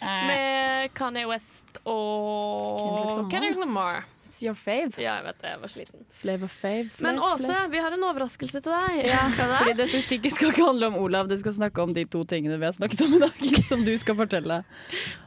med 0.00 0.90
Kanye 0.94 1.26
West 1.28 1.78
og 1.84 2.80
Kendrick 2.80 3.10
Lamar. 3.10 3.30
Kendrick 3.30 3.58
Lamar. 3.60 4.04
It's 4.34 4.42
your 4.42 4.54
fave. 4.58 4.90
Ja, 4.98 5.12
jeg 5.20 5.24
vet 5.28 5.36
det. 5.44 5.50
Jeg 5.52 5.58
var 5.62 5.70
sliten. 5.70 6.00
Flavor 6.10 6.48
fave. 6.50 6.88
Men 7.04 7.18
flav, 7.20 7.34
Åse, 7.36 7.44
flav. 7.46 7.68
vi 7.70 7.78
har 7.84 7.94
en 7.94 8.02
overraskelse 8.08 8.60
til 8.64 8.72
deg. 8.74 9.04
Fordi 9.38 9.74
dette 9.78 10.00
stikket 10.02 10.34
skal 10.34 10.50
ikke 10.50 10.64
handle 10.66 10.88
om 10.90 10.96
Olav, 10.98 11.28
det 11.30 11.38
skal 11.38 11.54
snakke 11.54 11.84
om 11.84 11.92
de 11.94 12.02
to 12.10 12.24
tingene 12.26 12.58
vi 12.58 12.66
har 12.66 12.74
snakket 12.74 13.04
om 13.06 13.14
i 13.14 13.20
dag. 13.22 13.44
Som 13.70 13.84
du 13.86 13.92
skal 14.02 14.18
fortelle. 14.18 14.56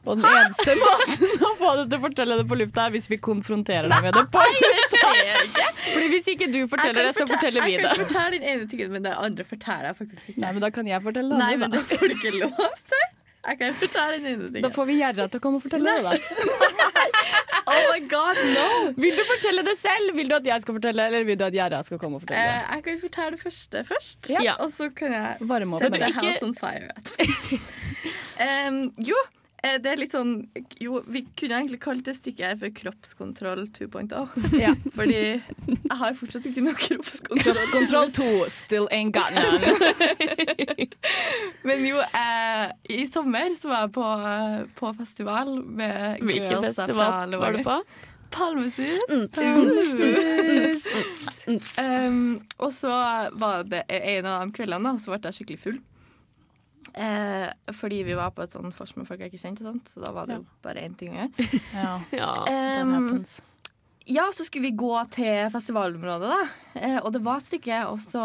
Og 0.04 0.20
den 0.20 0.28
eneste 0.28 0.76
måten 0.82 1.40
å 1.48 1.54
få 1.62 1.72
deg 1.80 1.86
til 1.94 2.02
å 2.02 2.04
fortelle 2.10 2.40
det 2.42 2.48
på 2.52 2.60
lufta, 2.60 2.90
er 2.90 2.96
hvis 2.98 3.08
vi 3.14 3.22
konfronterer 3.30 3.88
deg 3.96 4.10
med 4.10 4.20
det. 4.20 4.26
på 4.36 4.44
ikke. 4.52 5.70
Fordi 5.88 6.08
Hvis 6.12 6.28
ikke 6.36 6.52
du 6.52 6.60
forteller 6.68 7.08
det, 7.08 7.14
så 7.16 7.30
forteller 7.32 7.64
vi 7.64 7.78
det. 7.78 7.86
Jeg 7.88 7.94
kan 7.96 8.04
fortelle 8.04 8.42
den 8.42 8.50
ene 8.58 8.68
tingen, 8.74 8.92
men 8.98 9.08
det 9.08 9.16
andre 9.16 9.48
forteller 9.48 9.94
jeg 9.94 10.02
faktisk 10.04 10.34
ikke. 10.34 10.42
Nei, 10.44 10.52
men 10.52 10.68
Da 10.68 10.74
kan 10.76 10.92
jeg 10.92 11.06
fortelle 11.08 11.32
det 11.32 11.46
Nei, 11.46 11.54
men 11.64 11.72
da 11.72 11.80
det 11.80 11.88
får 11.96 12.12
du 12.12 12.18
ikke 12.20 12.36
lov 12.42 12.60
til. 12.92 13.08
Jeg 13.48 13.60
kan 13.62 13.76
fortelle 13.80 14.16
den 14.20 14.26
ene 14.34 14.48
tingen. 14.52 14.64
Da 14.68 14.70
får 14.76 14.88
vi 14.92 15.00
Gjerra 15.00 15.32
til 15.32 15.40
å 15.40 15.44
komme 15.48 15.62
og 15.62 15.64
fortelle 15.64 15.96
det. 15.96 16.04
da 16.04 16.97
Oh 17.78 17.86
my 17.94 18.02
god, 18.12 18.42
no! 18.56 18.68
Vil 18.98 19.16
du 19.20 19.24
fortelle 19.30 19.64
det 19.68 19.78
selv? 19.80 20.12
Vil 20.18 20.30
du 20.32 20.36
at 20.40 20.50
jeg 20.50 20.66
skal 20.66 20.78
fortelle, 20.80 21.08
eller 21.12 21.24
vil 21.28 21.38
du 21.40 21.46
at 21.48 21.54
Gjerda 21.56 21.82
skal 21.88 22.02
komme 22.02 22.20
og 22.20 22.26
fortelle 22.26 22.44
det? 22.44 22.60
Eh, 22.60 22.76
jeg 22.76 22.86
kan 22.90 23.00
fortelle 23.06 23.32
det 23.38 23.42
første 23.46 23.86
først, 23.94 24.32
Ja. 24.44 24.58
og 24.64 24.70
så 24.74 24.90
kan 24.96 25.14
jeg 25.18 25.50
Varme 25.54 25.76
opp 25.78 25.84
sette 25.86 25.98
med 25.98 26.06
det. 26.08 26.14
House 26.22 26.46
on 26.46 26.56
fire 26.58 26.92
etterpå. 26.98 27.60
um, 28.68 28.80
jo, 29.10 29.18
eh, 29.64 29.78
det 29.84 29.92
er 29.94 30.02
litt 30.02 30.14
sånn 30.14 30.34
Jo, 30.84 31.00
vi 31.10 31.24
kunne 31.40 31.58
egentlig 31.62 31.80
kalt 31.84 32.06
det 32.06 32.14
stikket 32.20 32.46
her 32.52 32.58
for 32.62 32.74
kroppskontroll 32.82 33.66
2.0. 33.78 34.60
Ja. 34.62 34.74
Fordi 34.98 35.18
jeg 35.18 35.98
har 36.02 36.14
fortsatt 36.20 36.46
ikke 36.50 36.64
noe 36.68 36.78
kroppskontroll. 36.78 37.58
Kroppskontroll 37.58 38.14
2, 38.20 38.28
still 38.54 38.88
ain't 38.94 39.16
got 39.18 39.34
none. 39.34 39.74
Men 41.68 41.86
jo, 41.88 41.98
eh, 42.00 42.27
i 42.94 43.08
sommer 43.10 43.56
så 43.60 43.72
var 43.72 43.86
jeg 43.86 43.94
på, 43.98 44.06
eh, 44.32 44.60
på 44.78 44.92
festival 45.00 45.54
med 45.64 46.22
Hvilken 46.26 46.64
festival 46.70 47.36
var 47.42 47.58
du 47.58 47.64
på? 47.66 47.82
Palmesus. 48.30 49.04
Um, 51.80 52.42
og 52.60 52.74
så 52.76 52.92
var 53.40 53.64
det 53.70 53.86
en 53.88 54.26
av 54.28 54.42
de 54.44 54.52
kveldene 54.58 54.92
da, 54.92 55.00
så 55.00 55.14
ble 55.14 55.22
jeg 55.30 55.38
skikkelig 55.40 55.62
full. 55.62 55.78
Eh, 56.98 57.48
fordi 57.78 58.02
vi 58.08 58.16
var 58.18 58.32
på 58.34 58.42
et 58.46 58.54
sånn 58.56 58.74
vors 58.74 58.96
med 58.98 59.08
folk 59.08 59.22
jeg 59.22 59.32
ikke 59.32 59.44
kjente, 59.44 59.66
sånt, 59.66 59.92
så 59.92 60.02
da 60.02 60.12
var 60.16 60.30
det 60.30 60.40
jo 60.40 60.46
bare 60.66 60.84
én 60.88 60.96
ting 60.98 61.14
å 61.14 61.20
gjøre. 61.22 61.50
Ja, 61.78 61.94
Ja. 62.18 62.32
Um, 62.82 63.24
ja, 64.08 64.24
så 64.32 64.46
skulle 64.48 64.70
vi 64.70 64.78
gå 64.80 64.94
til 65.12 65.50
festivalområdet, 65.52 66.30
da. 66.32 66.44
Eh, 66.80 67.00
og 67.02 67.12
det 67.14 67.20
var 67.26 67.42
et 67.42 67.50
stykke, 67.50 67.82
og 67.92 68.00
så 68.00 68.24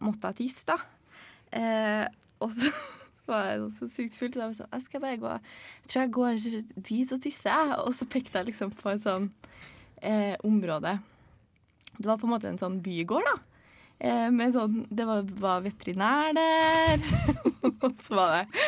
måtte 0.00 0.30
jeg 0.32 0.38
tisse, 0.46 0.64
da. 0.70 0.78
Eh, 1.52 2.06
og 2.40 2.54
så 2.56 2.72
var 3.30 3.66
så 3.76 3.88
sykt 3.90 4.16
full, 4.18 4.32
så 4.34 4.42
jeg 4.42 4.48
var 4.48 4.56
sånn 4.58 4.74
Jeg 4.74 4.86
skal 4.86 5.04
bare 5.04 5.20
gå 5.20 5.34
Jeg 5.34 5.92
tror 5.92 6.02
jeg 6.02 6.14
går 6.16 6.40
dit 6.90 7.14
og 7.14 7.22
tisser, 7.24 7.52
jeg. 7.52 7.78
Og 7.84 7.94
så 7.96 8.08
pekte 8.10 8.40
jeg 8.40 8.50
liksom 8.50 8.74
på 8.76 8.90
et 8.92 9.04
sånn 9.04 9.30
eh, 10.02 10.34
område. 10.46 10.98
Det 11.96 12.08
var 12.08 12.20
på 12.20 12.28
en 12.28 12.34
måte 12.34 12.50
en 12.50 12.60
sånn 12.60 12.80
bygård, 12.84 13.28
da. 13.28 13.38
Eh, 14.00 14.28
med 14.32 14.54
sånn, 14.56 14.84
det 14.88 15.04
var, 15.04 15.26
var 15.42 15.64
veterinær 15.64 16.32
der, 16.32 17.02
og 17.84 17.98
så 18.00 18.14
var 18.16 18.30
det 18.38 18.62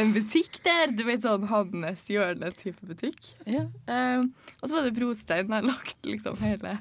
en 0.00 0.14
butikk 0.14 0.62
der. 0.64 0.94
Du 0.96 1.02
vet 1.04 1.26
sånn 1.26 1.44
Hannes 1.50 2.06
hjørne-type 2.08 2.88
butikk. 2.88 3.34
Ja. 3.44 3.66
Eh, 3.84 4.24
og 4.58 4.64
så 4.64 4.78
var 4.78 4.88
det 4.88 4.94
brostein. 4.96 5.52
Jeg 5.52 5.68
lagt 5.68 6.08
liksom 6.08 6.40
hele 6.40 6.78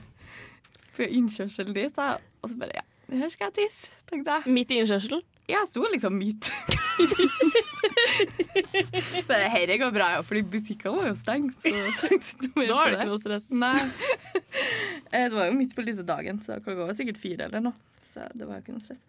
innkjørselen 0.97 1.75
dit. 1.75 1.93
Da. 1.97 2.15
Og 2.41 2.49
så 2.49 2.57
bare 2.59 2.79
ja, 2.79 2.85
her 3.11 3.29
skal 3.33 3.51
jeg 3.51 3.67
tisse, 3.67 3.91
tenkte 4.09 4.39
jeg. 4.39 4.55
Midt 4.55 4.71
i 4.71 4.79
innkjørselen. 4.81 5.25
Ja, 5.47 5.61
jeg 5.61 5.69
sto 5.71 5.85
liksom 5.87 6.17
midt. 6.19 6.49
bare 9.27 9.47
dette 9.47 9.77
går 9.79 9.93
bra, 9.95 10.09
ja, 10.17 10.23
fordi 10.25 10.43
butikkene 10.51 10.97
var 10.97 11.07
jo 11.11 11.15
stengt. 11.17 11.61
Så 11.63 12.09
ikke 12.11 12.49
noe 12.49 12.59
mer 12.59 12.67
Da 12.71 12.79
er 12.83 12.91
det 12.91 12.99
ikke 12.99 13.11
noe 13.13 13.21
stress. 13.21 13.47
Nei. 13.55 13.77
Eh, 15.11 15.27
det 15.29 15.35
var 15.37 15.47
jo 15.47 15.55
midt 15.55 15.75
på 15.77 15.85
lyse 15.87 16.03
dagen, 16.07 16.41
så 16.43 16.57
klokka 16.59 16.87
var 16.89 16.97
sikkert 16.97 17.19
fire 17.21 17.47
eller 17.47 17.63
noe. 17.69 17.77
Så 18.03 18.25
det 18.35 18.47
var 18.47 18.59
jo 18.59 18.65
ikke 18.65 18.75
noe 18.75 18.83
stress. 18.83 19.03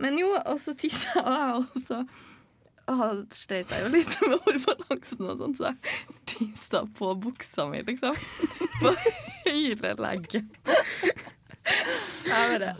Men 0.00 0.18
jo, 0.20 0.30
og 0.38 0.60
så 0.62 0.76
tissa 0.78 1.10
jeg, 1.18 1.58
og 1.58 1.66
så 1.86 2.04
sleit 3.34 3.70
jeg 3.70 3.84
jo 3.84 3.90
litt 3.92 4.14
med 4.26 4.38
hårbalansen 4.46 5.26
og 5.30 5.42
sånn, 5.42 5.56
så 5.58 5.70
jeg 5.70 5.76
tissa 6.30 6.84
på 6.98 7.12
buksa 7.22 7.66
mi, 7.70 7.82
liksom. 7.86 8.16
På 8.80 8.94
hele 9.46 9.94
leggen. 10.00 10.48
Jeg 12.24 12.54
bare 12.54 12.72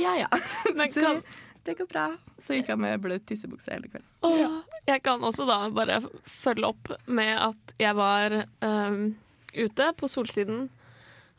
Ja, 0.00 0.16
ja. 0.24 0.28
Men 0.76 0.92
kan, 0.92 1.22
det 1.66 1.74
går 1.78 1.88
bra. 1.90 2.06
Så 2.38 2.56
gikk 2.56 2.70
han 2.72 2.80
med 2.82 3.02
bløt 3.02 3.26
tissebukse 3.28 3.72
hele 3.74 3.90
kvelden. 3.90 4.08
Åh, 4.26 4.60
jeg 4.86 5.02
kan 5.04 5.24
også 5.26 5.46
da 5.48 5.58
bare 5.74 6.00
følge 6.24 6.70
opp 6.70 6.92
med 7.06 7.34
at 7.34 7.76
jeg 7.82 7.98
var 7.98 8.40
um, 8.62 9.10
ute 9.56 9.90
på 9.98 10.10
Solsiden 10.10 10.68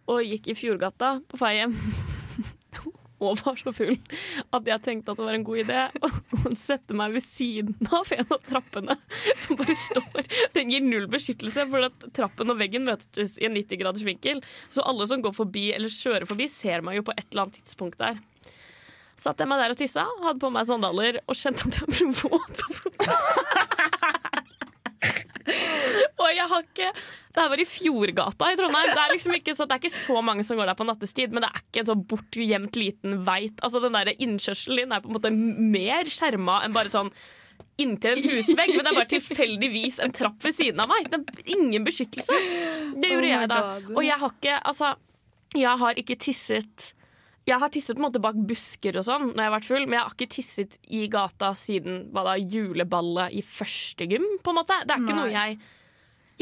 og 0.08 0.24
gikk 0.24 0.52
i 0.52 0.58
Fjordgata 0.58 1.18
på 1.28 1.40
vei 1.42 1.58
hjem. 1.62 1.76
Og 3.18 3.40
var 3.42 3.56
så 3.58 3.72
full 3.74 3.96
at 4.54 4.68
jeg 4.70 4.84
tenkte 4.86 5.10
at 5.10 5.18
det 5.18 5.26
var 5.26 5.34
en 5.34 5.46
god 5.48 5.62
idé 5.64 5.80
å 6.06 6.52
sette 6.54 6.94
meg 6.98 7.16
ved 7.16 7.26
siden 7.26 7.90
av 7.90 8.12
en 8.14 8.28
av 8.30 8.44
trappene 8.46 8.98
som 9.42 9.58
bare 9.58 9.74
står. 9.80 10.30
Den 10.54 10.70
gir 10.70 10.86
null 10.86 11.08
beskyttelse, 11.10 11.66
for 11.72 11.88
at 11.90 12.08
trappen 12.14 12.54
og 12.54 12.60
veggen 12.62 12.86
møtes 12.86 13.40
i 13.42 13.48
en 13.50 13.58
90 13.58 13.82
graders 13.82 14.06
vinkel. 14.06 14.44
Så 14.70 14.86
alle 14.86 15.10
som 15.10 15.24
går 15.26 15.34
forbi 15.34 15.72
eller 15.74 15.90
kjører 15.90 16.30
forbi, 16.30 16.46
ser 16.52 16.86
meg 16.86 17.00
jo 17.00 17.08
på 17.10 17.18
et 17.18 17.26
eller 17.32 17.48
annet 17.48 17.58
tidspunkt 17.64 17.98
der. 18.04 18.22
Satt 19.18 19.42
jeg 19.42 19.50
meg 19.50 19.62
der 19.64 19.74
og 19.74 19.80
tissa, 19.80 20.04
hadde 20.24 20.42
på 20.44 20.52
meg 20.54 20.68
sandaler 20.70 21.22
og 21.26 21.38
kjente 21.38 21.66
at 21.70 21.80
jeg 21.82 21.88
ble 21.90 22.12
våt 22.22 22.62
på. 22.62 22.76
Og 26.18 26.28
jeg 26.36 26.48
har 26.52 26.64
ikke 26.66 26.90
Det 26.98 27.40
her 27.40 27.50
var 27.52 27.62
i 27.62 27.66
Fjordgata 27.70 28.50
i 28.52 28.58
Trondheim. 28.60 28.90
Det 28.92 29.04
er 29.04 29.14
liksom 29.14 29.36
ikke 29.38 29.54
så, 29.56 29.68
det 29.68 29.78
er 29.78 29.82
ikke 29.84 29.94
så 29.94 30.22
mange 30.26 30.44
som 30.48 30.58
går 30.60 30.70
der 30.70 30.78
på 30.78 30.88
nattestid, 30.88 31.34
men 31.34 31.46
det 31.46 31.52
er 31.52 31.62
ikke 31.62 31.84
en 31.84 31.90
så 31.90 31.96
bortgjemt 32.12 32.80
liten 32.80 33.20
veit. 33.28 33.62
Altså, 33.64 33.82
den 33.84 33.96
der 33.96 34.12
innkjørselen 34.16 34.82
din 34.82 34.96
er 34.96 35.04
på 35.04 35.12
en 35.12 35.18
måte 35.18 35.32
mer 35.34 36.10
skjerma 36.12 36.62
enn 36.66 36.76
bare 36.76 36.92
sånn 36.94 37.12
inntil 37.82 38.18
en 38.18 38.26
husvegg, 38.26 38.74
men 38.74 38.84
det 38.84 38.90
er 38.92 38.98
bare 38.98 39.12
tilfeldigvis 39.12 40.00
en 40.02 40.14
trapp 40.18 40.42
ved 40.46 40.56
siden 40.58 40.82
av 40.82 40.90
meg. 40.90 41.14
Ingen 41.54 41.86
beskyttelse. 41.86 42.34
Det 42.98 43.14
gjorde 43.14 43.30
Oh 43.30 43.34
jeg 43.36 43.52
da. 43.54 43.62
Og 43.94 44.02
jeg 44.06 44.18
har 44.24 44.34
ikke 44.34 44.60
Altså, 44.72 44.94
jeg 45.58 45.82
har 45.86 46.02
ikke 46.02 46.18
tisset 46.22 46.92
jeg 47.48 47.62
har 47.62 47.72
tisset 47.72 47.96
på 47.96 48.02
en 48.02 48.08
måte 48.10 48.22
bak 48.24 48.40
busker 48.50 48.98
og 49.00 49.06
sånn 49.08 49.30
når 49.30 49.40
jeg 49.40 49.48
har 49.48 49.54
vært 49.56 49.70
full, 49.70 49.86
men 49.88 49.98
jeg 49.98 50.04
har 50.04 50.16
ikke 50.18 50.34
tisset 50.36 50.76
i 50.92 51.06
gata 51.12 51.54
siden 51.56 52.02
hva 52.12 52.26
da, 52.28 52.36
juleballet 52.42 53.38
i 53.40 53.44
første 53.46 54.08
gym, 54.12 54.26
på 54.44 54.52
en 54.52 54.60
måte. 54.60 54.76
Det 54.84 54.96
er 54.98 55.06
ikke 55.06 55.16
Nei. 55.16 55.22
noe 55.22 55.32
jeg, 55.32 55.58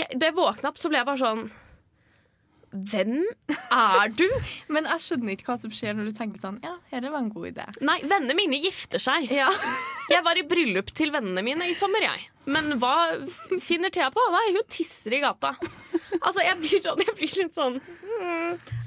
jeg 0.02 0.20
Det 0.24 0.34
våkna 0.36 0.72
opp, 0.72 0.82
så 0.82 0.90
ble 0.92 1.02
jeg 1.02 1.10
bare 1.12 1.22
sånn 1.22 1.46
Hvem 2.76 3.22
er 3.72 4.10
du? 4.18 4.26
Men 4.74 4.90
jeg 4.90 5.04
skjønner 5.06 5.36
ikke 5.36 5.48
hva 5.48 5.58
som 5.62 5.72
skjer 5.72 5.94
når 5.96 6.10
du 6.10 6.18
tenker 6.18 6.42
sånn 6.42 6.58
Ja, 6.66 6.74
dette 6.90 7.14
var 7.14 7.22
en 7.22 7.30
god 7.32 7.52
idé. 7.54 7.68
Nei, 7.86 8.00
vennene 8.04 8.36
mine 8.36 8.60
gifter 8.66 9.00
seg. 9.00 9.30
Ja. 9.32 9.52
Jeg 10.14 10.26
var 10.26 10.38
i 10.38 10.44
bryllup 10.46 10.92
til 10.98 11.14
vennene 11.14 11.42
mine 11.46 11.66
i 11.70 11.74
sommer, 11.78 12.04
jeg. 12.04 12.28
Men 12.52 12.76
hva 12.78 12.92
finner 13.64 13.90
Thea 13.90 14.12
på? 14.14 14.22
Nei, 14.36 14.44
hun 14.54 14.68
tisser 14.70 15.16
i 15.18 15.22
gata. 15.24 15.56
Altså, 16.20 16.44
jeg 16.46 16.60
blir, 16.62 16.84
sånn, 16.84 17.02
jeg 17.02 17.16
blir 17.18 17.34
litt 17.40 17.58
sånn 17.58 17.80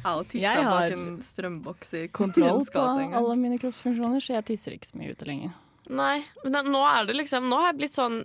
Jeg 0.05 0.11
har 0.15 0.25
tissa 0.31 0.65
bak 0.65 0.93
en 0.93 1.07
strømboks 1.23 1.95
i 1.99 2.03
Kontroll 2.15 2.65
på 2.65 2.83
alle 3.19 3.37
mine 3.37 3.59
kroppsfunksjoner, 3.61 4.23
så 4.23 4.37
jeg 4.39 4.45
tisser 4.53 4.77
ikke 4.77 4.91
så 4.93 4.99
mye 5.01 5.15
ute 5.17 5.27
lenger. 5.29 5.57
Nei, 5.89 6.19
men 6.45 6.53
det- 6.53 6.67
nå 6.69 6.83
er 6.85 7.07
det 7.07 7.17
liksom 7.17 7.49
Nå 7.49 7.57
har 7.63 7.73
jeg 7.73 7.79
blitt 7.79 7.97
sånn 7.97 8.19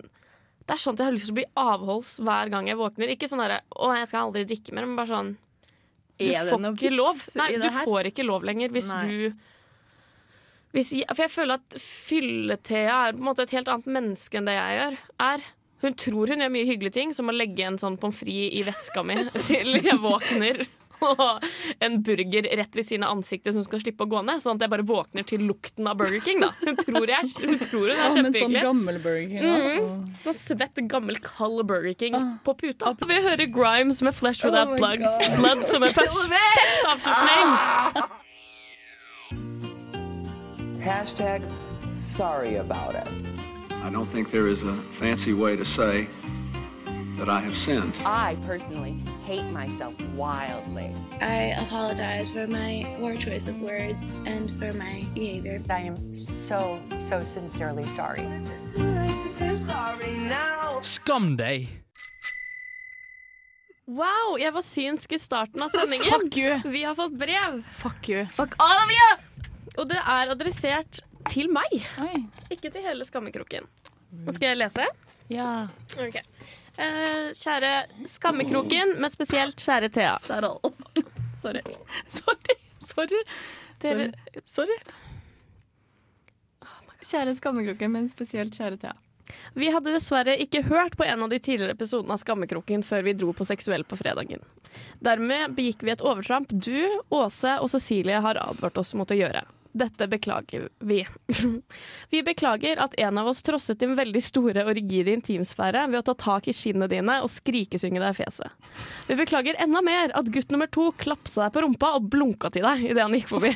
Det 0.66 0.74
er 0.74 0.76
sånn 0.76 0.92
at 0.94 0.98
jeg 0.98 1.06
har 1.06 1.12
lyst 1.12 1.26
til 1.26 1.32
å 1.34 1.40
bli 1.40 1.46
avholds 1.56 2.20
hver 2.20 2.50
gang 2.50 2.66
jeg 2.68 2.76
våkner. 2.76 3.08
Ikke 3.08 3.28
sånn 3.28 3.40
derre 3.40 3.60
'Å, 3.76 3.96
jeg 3.96 4.08
skal 4.08 4.30
aldri 4.30 4.44
drikke 4.44 4.72
mer', 4.72 4.86
men 4.86 4.96
bare 4.96 5.06
sånn 5.08 5.36
Du 6.18 6.24
får 6.24 6.76
ikke 6.76 6.96
lov. 6.96 7.36
Nei, 7.36 7.56
du 7.56 7.70
får 7.70 8.04
ikke 8.12 8.24
lov 8.24 8.42
lenger 8.44 8.68
hvis 8.70 8.88
Nei. 8.88 9.08
du 9.08 9.32
hvis 10.74 10.90
jeg, 10.90 11.06
For 11.08 11.22
jeg 11.22 11.30
føler 11.30 11.54
at 11.54 11.68
Fylle-Thea 11.78 13.08
er 13.08 13.12
på 13.12 13.18
en 13.18 13.28
måte 13.28 13.42
et 13.42 13.50
helt 13.50 13.68
annet 13.68 13.86
menneske 13.86 14.34
enn 14.38 14.46
det 14.46 14.56
jeg 14.56 14.78
gjør. 14.80 14.98
Er. 15.20 15.40
Hun 15.82 15.94
tror 15.94 16.26
hun 16.28 16.40
gjør 16.40 16.50
mye 16.50 16.66
hyggelige 16.66 16.92
ting, 16.92 17.12
som 17.14 17.28
å 17.30 17.34
legge 17.36 17.60
en 17.64 17.78
sånn 17.78 17.98
pommes 18.00 18.16
frites 18.16 18.54
i 18.58 18.62
veska 18.66 19.04
mi 19.04 19.14
til 19.50 19.80
jeg 19.80 19.98
våkner. 20.02 20.66
Og 21.12 21.44
en 21.84 21.98
burger 22.06 22.48
rett 22.58 22.76
ved 22.78 22.86
siden 22.88 23.04
av 23.06 23.14
ansiktet 23.18 23.54
som 23.56 23.64
skal 23.66 23.80
slippe 23.82 24.04
å 24.06 24.10
gå 24.10 24.22
ned. 24.26 24.42
Sånn 24.44 24.56
at 24.58 24.64
jeg 24.66 24.72
bare 24.74 24.86
våkner 24.88 25.26
til 25.28 25.44
lukten 25.48 25.86
av 25.90 25.98
Burger 26.00 26.20
King. 26.24 26.40
da 26.44 26.50
Hun 26.64 26.76
tror, 26.80 27.06
jeg, 27.12 27.30
hun, 27.42 27.58
tror 27.62 27.86
hun 27.88 27.94
er 27.94 28.00
Ja, 28.00 28.22
men 28.22 28.32
sånn 28.38 28.58
gammel 28.60 28.98
Burger 29.04 29.28
King. 29.28 29.42
Mm. 29.44 30.14
Sånn 30.24 30.38
svett, 30.40 30.82
gammel, 30.90 31.18
kald 31.24 31.64
Burger 31.70 31.94
King 32.00 32.14
Ah. 32.18 32.26
på 32.46 32.54
puta. 32.58 32.94
Vi 33.08 33.16
hører 33.24 33.46
Grimes 33.50 34.00
med 34.06 34.14
Flesh 34.14 34.44
Without 34.46 34.68
Oh 34.74 34.76
Plugs. 34.78 35.18
God. 35.18 35.38
Blood 35.40 35.66
som 35.66 35.82
en 35.82 35.92
perfekt 35.98 36.86
avslutning. 36.90 37.48
Hashtag 40.84 41.42
sorry 41.94 42.56
about 42.56 42.94
it. 42.94 43.08
I 43.82 43.90
don't 43.90 44.06
think 44.12 44.30
there 44.30 44.48
is 44.48 44.62
a 44.62 44.74
fancy 44.98 45.32
way 45.32 45.56
to 45.56 45.64
say 45.64 46.06
that 47.16 47.28
I 47.28 47.40
have 47.40 47.56
sinned. 47.56 47.94
I 48.04 48.36
personally 48.46 49.02
hate 49.26 49.44
myself 49.52 49.94
wildly. 50.14 50.92
I 51.20 51.54
apologize 51.64 52.30
for 52.30 52.46
my 52.46 52.84
poor 52.98 53.16
choice 53.16 53.48
of 53.48 53.60
words 53.60 54.16
and 54.26 54.50
for 54.58 54.72
my 54.72 55.04
behavior. 55.14 55.62
I 55.70 55.80
am 55.80 56.16
so, 56.16 56.80
so 56.98 57.22
sincerely 57.24 57.84
sorry. 57.88 58.26
Skam 60.82 61.36
deg! 61.36 61.68
Wow, 63.86 64.38
jeg 64.40 64.52
var 64.54 64.64
synsk 64.64 65.12
i 65.12 65.18
starten 65.20 65.60
av 65.62 65.68
sendingen. 65.74 66.08
Fuck 66.08 66.36
you! 66.40 66.56
Vi 66.72 66.82
har 66.86 66.94
fått 66.96 67.18
brev, 67.20 67.60
Fuck 67.76 68.08
you. 68.08 68.24
Fuck 68.32 68.56
all 68.58 68.80
of 68.80 68.90
you! 68.92 69.10
og 69.74 69.88
det 69.90 69.98
er 69.98 70.30
adressert 70.30 71.00
til 71.28 71.48
meg, 71.52 71.72
Oi. 72.04 72.20
ikke 72.54 72.70
til 72.70 72.84
hele 72.86 73.04
skammekroken. 73.06 73.66
Skal 74.30 74.52
jeg 74.52 74.60
lese? 74.60 74.84
Ja. 75.32 75.66
Ok. 75.98 76.20
Eh, 76.76 77.30
kjære 77.38 77.72
Skammekroken, 78.10 78.96
men 78.98 79.10
spesielt 79.12 79.60
kjære 79.62 79.90
Thea. 79.94 80.16
Sorry. 81.44 81.62
Sorry. 82.08 82.58
Sorry. 82.80 83.22
Dere, 83.82 84.10
sorry. 84.46 84.76
Kjære 87.04 87.34
Skammekroken, 87.38 87.92
men 87.92 88.08
spesielt 88.08 88.56
kjære 88.56 88.80
Thea. 88.80 88.94
Vi 89.54 89.70
hadde 89.72 89.92
dessverre 89.94 90.34
ikke 90.40 90.64
hørt 90.66 90.96
på 90.98 91.06
en 91.06 91.22
av 91.24 91.30
de 91.32 91.38
tidligere 91.38 91.76
episodene 91.76 92.16
av 92.16 92.20
Skammekroken 92.22 92.82
før 92.84 93.06
vi 93.06 93.14
dro 93.16 93.32
på 93.36 93.46
Seksuell 93.48 93.84
på 93.88 93.96
fredagen. 94.00 94.42
Dermed 95.04 95.54
begikk 95.56 95.84
vi 95.86 95.94
et 95.94 96.02
overtramp 96.04 96.50
du, 96.52 96.80
Åse 97.14 97.56
og 97.62 97.70
Cecilie 97.72 98.20
har 98.24 98.40
advart 98.40 98.80
oss 98.80 98.94
mot 98.98 99.10
å 99.10 99.18
gjøre. 99.18 99.44
Dette 99.74 100.06
beklager 100.06 100.68
vi. 100.78 101.00
vi 102.10 102.22
beklager 102.22 102.78
at 102.78 102.94
en 103.02 103.18
av 103.18 103.26
oss 103.26 103.42
trosset 103.42 103.80
din 103.82 103.96
veldig 103.98 104.22
store 104.22 104.62
og 104.62 104.70
rigide 104.78 105.10
intimsfære 105.18 105.88
ved 105.90 105.98
å 105.98 106.06
ta 106.06 106.14
tak 106.14 106.46
i 106.46 106.54
skinnene 106.54 106.86
dine 106.92 107.16
og 107.24 107.32
skrikesynge 107.32 107.98
deg 107.98 108.14
i 108.14 108.18
fjeset. 108.20 108.70
Vi 109.08 109.18
beklager 109.18 109.58
enda 109.64 109.82
mer 109.82 110.14
at 110.14 110.30
gutt 110.30 110.54
nummer 110.54 110.70
to 110.70 110.92
klapsa 111.02 111.48
deg 111.48 111.56
på 111.56 111.66
rumpa 111.66 111.96
og 111.98 112.06
blunka 112.14 112.52
til 112.54 112.66
deg 112.66 112.86
idet 112.92 113.02
han 113.02 113.18
gikk 113.18 113.32
forbi. 113.34 113.50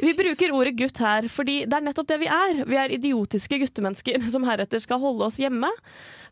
Vi 0.00 0.14
bruker 0.16 0.52
ordet 0.56 0.76
gutt 0.76 1.00
her 1.04 1.26
fordi 1.28 1.58
det 1.68 1.76
er 1.76 1.88
nettopp 1.88 2.12
det 2.12 2.20
vi 2.22 2.28
er. 2.32 2.62
Vi 2.68 2.78
er 2.80 2.92
idiotiske 3.00 3.58
guttemennesker 3.64 4.28
som 4.32 4.44
heretter 4.48 4.80
skal 4.80 5.00
holde 5.00 5.26
oss 5.28 5.40
hjemme 5.40 5.68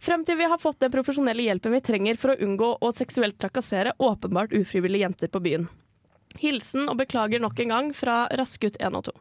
frem 0.04 0.24
til 0.24 0.38
vi 0.38 0.52
har 0.52 0.60
fått 0.60 0.80
den 0.84 0.92
profesjonelle 0.92 1.48
hjelpen 1.48 1.74
vi 1.74 1.84
trenger 1.84 2.20
for 2.20 2.32
å 2.32 2.40
unngå 2.44 2.70
å 2.80 2.94
seksuelt 2.96 3.40
trakassere 3.40 3.96
åpenbart 3.98 4.52
ufrivillige 4.56 5.08
jenter 5.08 5.32
på 5.32 5.42
byen. 5.44 5.68
Hilsen 6.42 6.88
og 6.88 6.98
beklager 7.00 7.40
nok 7.42 7.58
en 7.64 7.72
gang 7.74 7.88
fra 7.96 8.26
Raskut 8.38 8.76
1 8.80 8.94
og 8.98 9.04
2. 9.10 9.14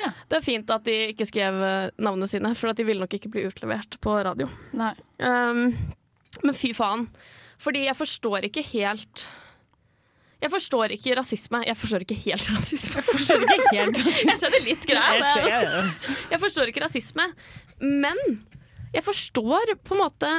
Ja. 0.00 0.10
Det 0.30 0.38
er 0.38 0.44
fint 0.46 0.70
at 0.72 0.84
de 0.86 0.94
ikke 1.12 1.26
skrev 1.28 1.58
eh, 1.66 1.90
navnene 2.00 2.28
sine, 2.30 2.54
for 2.56 2.70
at 2.72 2.78
de 2.80 2.86
ville 2.88 3.02
nok 3.04 3.12
ikke 3.18 3.28
bli 3.34 3.42
utlevert 3.48 3.98
på 4.00 4.14
radio. 4.24 4.46
Um, 4.72 5.66
men 6.46 6.56
fy 6.56 6.70
faen. 6.76 7.08
Fordi 7.60 7.82
jeg 7.84 7.96
forstår 7.98 8.46
ikke 8.48 8.62
helt 8.70 9.26
Jeg 10.40 10.48
forstår 10.54 10.94
ikke 10.96 11.12
rasisme. 11.18 11.58
Jeg 11.68 11.76
forstår 11.76 12.00
ikke 12.06 12.16
helt 12.22 12.46
rasisme. 12.54 12.96
Jeg 13.02 13.04
forstår 13.10 13.42
ikke 13.44 13.74
helt 13.76 13.98
rasisme. 14.06 14.30
Jeg 14.30 14.38
skjønner 14.40 14.64
litt 14.64 14.86
greia. 14.88 15.34
men- 15.44 15.90
Jeg 16.32 16.40
forstår 16.46 16.72
ikke 16.72 16.84
rasisme. 16.86 17.26
Men 17.82 18.22
jeg 18.94 19.04
forstår 19.06 19.74
på 19.84 19.94
en 19.94 20.00
måte 20.00 20.30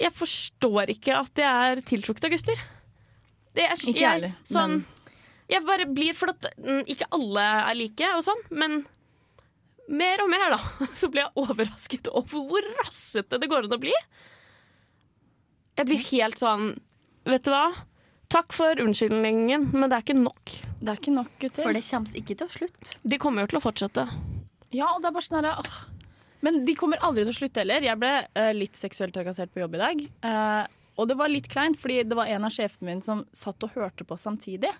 Jeg 0.00 0.12
forstår 0.14 0.92
ikke 0.92 1.16
at 1.24 1.40
jeg 1.40 1.72
er 1.72 1.80
tiltrukket 1.88 2.28
av 2.28 2.34
gutter. 2.36 2.60
Det 3.56 3.66
er, 3.66 3.74
Ikke 3.74 3.98
jeg 3.98 4.16
heller, 4.16 4.34
Sånn, 4.46 4.80
men- 4.80 4.86
jeg 5.50 5.66
bare 5.66 5.86
blir 5.90 6.14
for 6.14 6.30
at 6.30 6.46
mm, 6.62 6.84
ikke 6.86 7.08
alle 7.16 7.44
er 7.70 7.74
like 7.78 8.10
og 8.14 8.22
sånn, 8.22 8.42
men 8.54 8.84
mer 9.90 10.22
og 10.22 10.30
mer, 10.30 10.54
da, 10.54 10.60
så 11.00 11.10
blir 11.10 11.24
jeg 11.24 11.42
overrasket 11.42 12.10
over 12.14 12.44
hvor 12.52 12.68
rassete 12.84 13.40
det 13.42 13.48
går 13.50 13.66
an 13.66 13.74
å 13.74 13.80
bli. 13.82 13.94
Jeg 15.80 15.88
blir 15.88 16.02
helt 16.12 16.40
sånn 16.40 16.74
Vet 17.28 17.44
du 17.44 17.50
hva? 17.52 17.66
Takk 18.32 18.54
for 18.56 18.78
unnskyldningen, 18.80 19.66
men 19.74 19.90
det 19.90 19.96
er 19.98 20.04
ikke 20.06 20.14
nok. 20.16 20.52
Det 20.80 20.88
er 20.88 21.00
ikke 21.00 21.12
nok, 21.12 21.30
gutter. 21.42 21.66
For 21.66 21.76
det 21.76 21.82
kommer 21.84 22.16
ikke 22.22 22.36
til 22.38 22.46
å 22.46 22.54
slutte. 22.54 22.94
De 23.12 23.18
kommer 23.20 23.44
jo 23.44 23.50
til 23.50 23.58
å 23.58 23.62
fortsette. 23.64 24.04
Ja, 24.72 24.86
og 24.94 25.02
det 25.02 25.10
er 25.10 25.14
bare 25.18 25.26
sånn 25.26 25.44
herre. 25.44 25.74
Men 26.46 26.62
de 26.64 26.74
kommer 26.78 27.02
aldri 27.04 27.26
til 27.26 27.34
å 27.34 27.36
slutte 27.36 27.60
heller. 27.60 27.84
Jeg 27.84 28.00
ble 28.00 28.12
uh, 28.38 28.52
litt 28.56 28.78
seksuelt 28.78 29.12
trakassert 29.12 29.52
på 29.52 29.60
jobb 29.60 29.76
i 29.76 29.82
dag. 29.82 30.00
Eh, 30.30 30.62
og 31.00 31.08
det 31.08 31.16
var 31.16 31.32
litt 31.32 31.48
kleint, 31.48 31.78
fordi 31.80 32.02
det 32.04 32.18
var 32.18 32.28
en 32.28 32.44
av 32.44 32.52
sjefene 32.52 32.90
mine 32.90 33.04
som 33.04 33.24
satt 33.32 33.64
og 33.64 33.72
hørte 33.78 34.04
på 34.04 34.18
samtidig. 34.20 34.72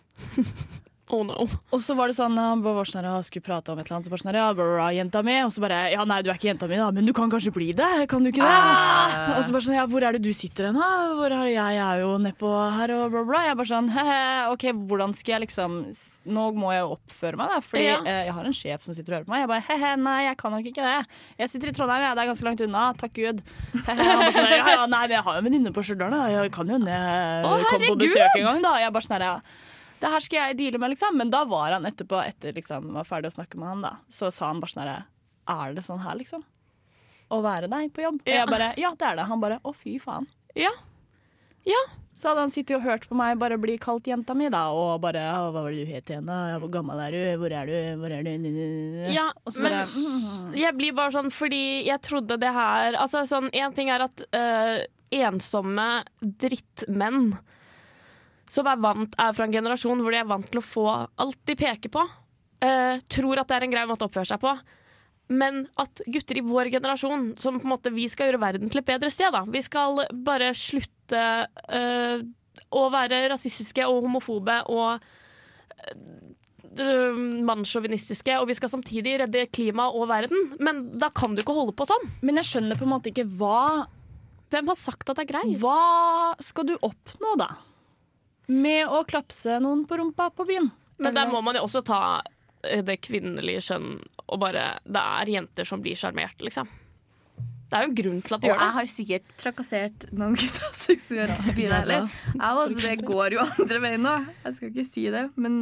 Oh 1.11 1.25
no. 1.27 1.43
Og 1.75 1.81
så 1.83 1.97
var 1.99 2.07
det 2.07 2.15
sånn, 2.15 2.37
han 2.39 2.61
bare 2.63 2.77
var 2.77 2.87
sånn 2.87 3.07
han 3.09 3.25
skulle 3.27 3.43
prate 3.43 3.73
om 3.73 3.79
et 3.81 3.89
eller 3.89 3.97
annet, 3.99 4.07
så 4.07 4.13
bare 4.13 4.23
sånn 4.23 4.37
ja, 4.39 4.47
bra, 4.55 4.85
jenta 4.95 5.23
mi. 5.27 5.35
Og 5.43 5.51
så 5.51 5.63
bare, 5.65 5.79
ja, 5.91 6.05
nei, 6.07 6.21
du 6.23 6.29
er 6.31 6.37
ikke 6.39 6.49
jenta 6.53 6.69
mi 6.71 6.77
da, 6.79 6.87
men 6.95 7.09
du 7.09 7.13
kan 7.17 7.33
kanskje 7.33 7.51
bli 7.57 7.73
det, 7.75 7.89
kan 8.13 8.23
du 8.23 8.31
ikke 8.31 8.45
det? 8.47 9.35
Og 9.35 9.43
så 9.43 9.55
bare 9.57 9.65
sånn, 9.67 9.75
ja, 9.81 9.87
hvor 9.91 10.07
er 10.07 10.15
det 10.15 10.23
du 10.23 10.31
sitter 10.37 10.69
hen 10.69 10.79
da? 10.79 10.89
Hvor 11.19 11.35
er 11.35 11.49
jeg, 11.51 11.75
jeg 11.79 11.83
er 11.87 12.03
jo 12.05 12.13
nedpå 12.23 12.53
her 12.77 12.93
og 12.95 13.05
bla 13.17 13.25
bla. 13.27 13.41
Jeg 13.49 13.59
bare 13.59 13.71
sånn, 13.73 13.91
hehe, 13.97 14.21
ok, 14.55 14.67
hvordan 14.91 15.17
skal 15.19 15.35
jeg 15.35 15.45
liksom, 15.49 15.79
nå 16.31 16.45
må 16.61 16.71
jeg 16.77 16.85
jo 16.85 16.93
oppføre 16.95 17.41
meg 17.43 17.55
da, 17.57 17.61
fordi 17.65 17.85
Ja. 17.89 17.97
eh, 18.07 18.21
jeg 18.29 18.37
har 18.39 18.51
en 18.53 18.57
sjef 18.61 18.87
som 18.87 18.95
sitter 18.95 19.13
og 19.13 19.19
hører 19.19 19.27
på 19.31 19.35
meg. 19.35 19.43
Jeg 19.45 19.51
bare, 19.55 19.67
hehe, 19.73 19.93
nei, 20.07 20.19
jeg 20.29 20.39
kan 20.45 20.55
nok 20.55 20.69
ikke 20.71 20.87
det. 20.87 20.97
Jeg 21.43 21.51
sitter 21.57 21.73
i 21.73 21.75
Trondheim, 21.81 22.07
jeg, 22.07 22.15
det 22.21 22.23
er 22.23 22.31
ganske 22.31 22.47
langt 22.51 22.65
unna, 22.69 22.85
takk 23.03 23.17
Gud. 23.19 23.43
Han 23.89 24.05
bare 24.05 24.31
sånn, 24.39 24.53
ja, 24.55 24.69
ja, 24.77 24.87
nei, 24.87 25.03
men 25.09 25.17
jeg 25.19 25.27
har 25.27 25.35
jo 25.35 25.43
en 25.43 25.51
venninne 25.51 25.75
på 25.75 25.83
Stjørdal, 25.91 26.15
da. 26.15 26.23
jeg 26.37 26.55
kan 26.55 26.71
jo 26.71 26.79
ned, 26.87 27.51
Å, 27.51 27.59
komme 27.73 27.91
på 27.97 27.99
besøk 28.05 28.39
en 28.39 28.47
gang 28.53 28.63
da. 28.69 28.77
Jeg 28.85 28.95
bare 28.95 29.09
sånn, 29.09 29.27
ja. 29.27 29.35
Det 30.01 30.09
her 30.09 30.25
skal 30.25 30.39
jeg 30.41 30.59
deale 30.61 30.81
med, 30.81 30.95
liksom. 30.95 31.17
Men 31.21 31.33
da 31.33 31.45
var 31.49 31.77
han 31.77 31.89
etterpå, 31.89 32.21
etter 32.25 32.57
liksom 32.57 32.93
var 32.97 33.09
ferdig 33.09 33.33
å 33.33 33.37
snakke 33.37 33.61
med 33.61 33.69
han, 33.69 33.85
da, 33.85 33.95
så 34.13 34.31
sa 34.33 34.49
han 34.49 34.63
bare 34.63 34.73
sånn 34.73 34.85
herre 34.87 35.01
Er 35.51 35.75
det 35.77 35.85
sånn 35.85 36.01
her, 36.05 36.17
liksom? 36.21 36.45
Å 37.31 37.41
være 37.45 37.69
deg 37.71 37.93
på 37.95 38.05
jobb? 38.07 38.23
Og 38.23 38.31
Ja. 38.31 38.43
jeg 38.43 38.49
bare 38.51 38.75
Ja, 38.81 38.95
det 38.95 39.07
er 39.07 39.17
det. 39.17 39.27
Han 39.31 39.41
bare 39.41 39.61
Å, 39.63 39.75
fy 39.75 39.99
faen. 39.99 40.27
Ja. 40.55 40.71
Ja. 41.65 41.83
Så 42.21 42.29
hadde 42.29 42.43
han 42.45 42.51
sittet 42.53 42.77
og 42.77 42.83
hørt 42.85 43.07
på 43.09 43.17
meg 43.17 43.39
bare 43.41 43.57
bli 43.57 43.79
kalt 43.81 44.05
jenta 44.05 44.35
mi, 44.37 44.51
da, 44.53 44.67
og 44.77 45.01
bare 45.01 45.23
«Å, 45.33 45.53
Hva 45.55 45.63
var 45.65 45.71
det 45.73 45.87
du 45.87 45.93
het 45.93 46.11
igjen, 46.11 46.27
da? 46.29 46.59
Hvor 46.61 46.69
gammel 46.75 47.01
er 47.01 47.15
du? 47.17 47.21
Hvor 47.41 47.55
er 47.57 47.71
du? 47.71 47.77
Hvor 48.01 48.13
er 48.13 48.27
du? 48.27 48.31
Ja, 49.15 49.31
men 49.57 49.77
mm. 49.89 50.57
jeg 50.61 50.77
blir 50.77 50.93
bare 50.93 51.15
sånn 51.17 51.31
fordi 51.33 51.87
jeg 51.87 52.01
trodde 52.05 52.37
det 52.41 52.53
her 52.53 52.99
Altså 53.01 53.25
sånn, 53.29 53.49
En 53.57 53.73
ting 53.73 53.89
er 53.89 54.05
at 54.05 54.25
øh, 54.37 54.83
ensomme 55.11 55.89
drittmenn 56.21 57.39
som 58.51 58.67
er 58.67 58.81
vant 58.83 59.15
er 59.15 59.37
fra 59.37 59.47
en 59.47 59.55
generasjon 59.55 60.03
hvor 60.03 60.15
de 60.15 60.19
er 60.21 60.29
vant 60.29 60.49
til 60.51 60.59
å 60.59 60.67
få 60.67 60.87
alt 60.91 61.39
de 61.47 61.57
peker 61.59 61.93
på, 61.95 62.03
Uh, 62.61 62.99
tror 63.09 63.41
at 63.41 63.49
det 63.49 63.57
er 63.57 63.65
en 63.65 63.73
grei 63.73 63.87
måte 63.89 64.05
å 64.05 64.11
oppføre 64.11 64.29
seg 64.29 64.41
på. 64.43 64.53
Men 65.33 65.63
at 65.81 66.03
gutter 66.11 66.41
i 66.41 66.45
vår 66.45 66.69
generasjon, 66.75 67.31
som 67.41 67.57
på 67.57 67.65
en 67.65 67.73
måte 67.73 67.93
vi 67.95 68.05
skal 68.11 68.29
gjøre 68.29 68.43
verden 68.43 68.73
til 68.73 68.83
et 68.83 68.89
bedre 68.91 69.09
sted, 69.13 69.33
da. 69.33 69.47
Vi 69.49 69.63
skal 69.65 70.03
bare 70.27 70.51
slutte 70.59 71.23
uh, 71.49 72.21
å 72.77 72.83
være 72.93 73.23
rasistiske 73.33 73.87
og 73.89 74.05
homofobe 74.05 74.59
og 74.71 75.01
øh, 75.91 77.17
mannssjåvinistiske, 77.49 78.37
og 78.43 78.51
vi 78.51 78.59
skal 78.59 78.73
samtidig 78.75 79.17
redde 79.23 79.47
klimaet 79.55 79.97
og 79.97 80.11
verden. 80.11 80.53
Men 80.61 80.85
da 81.01 81.09
kan 81.15 81.35
du 81.35 81.41
ikke 81.43 81.57
holde 81.57 81.75
på 81.79 81.89
sånn. 81.89 82.11
Men 82.21 82.43
jeg 82.43 82.51
skjønner 82.51 82.79
på 82.79 82.87
en 82.87 82.95
måte 82.99 83.15
ikke 83.15 83.27
hva 83.41 83.89
Hvem 84.51 84.67
har 84.67 84.75
sagt 84.75 85.07
at 85.07 85.15
det 85.15 85.29
er 85.29 85.31
greit? 85.31 85.59
Hva 85.63 86.35
skal 86.43 86.67
du 86.67 86.73
oppnå, 86.83 87.37
da? 87.39 87.53
Med 88.51 88.91
å 88.91 89.05
klapse 89.09 89.61
noen 89.63 89.87
på 89.87 90.01
rumpa 90.01 90.31
på 90.35 90.47
byen? 90.49 90.71
Men 91.01 91.17
der 91.17 91.31
må 91.31 91.41
man 91.45 91.57
jo 91.57 91.65
også 91.65 91.83
ta 91.87 92.01
eh, 92.67 92.83
det 92.85 92.99
kvinnelige 93.07 93.63
skjønn 93.71 93.95
og 94.27 94.39
bare 94.43 94.65
Det 94.85 95.01
er 95.01 95.35
jenter 95.39 95.69
som 95.69 95.83
blir 95.83 95.97
sjarmert, 95.99 96.43
liksom. 96.45 96.69
Det 97.71 97.79
er 97.79 97.85
jo 97.85 97.91
en 97.93 97.99
grunn 98.01 98.23
til 98.27 98.35
at 98.35 98.43
de 98.43 98.49
Og 98.49 98.51
gjør 98.51 98.63
jeg 98.65 98.75
har 98.77 98.89
sikkert 98.91 99.35
trakassert 99.39 100.07
noen 100.11 100.33
gutter 100.39 100.73
seksuelt 100.75 101.37
forbi 101.47 101.69
der 101.71 101.85
heller. 101.85 102.09
Også, 102.51 102.81
det 102.83 102.97
går 103.07 103.37
jo 103.37 103.45
andre 103.47 103.79
veien 103.85 104.03
nå. 104.03 104.15
Jeg 104.43 104.57
skal 104.57 104.73
ikke 104.73 104.87
si 104.89 105.05
det, 105.15 105.29
men 105.39 105.61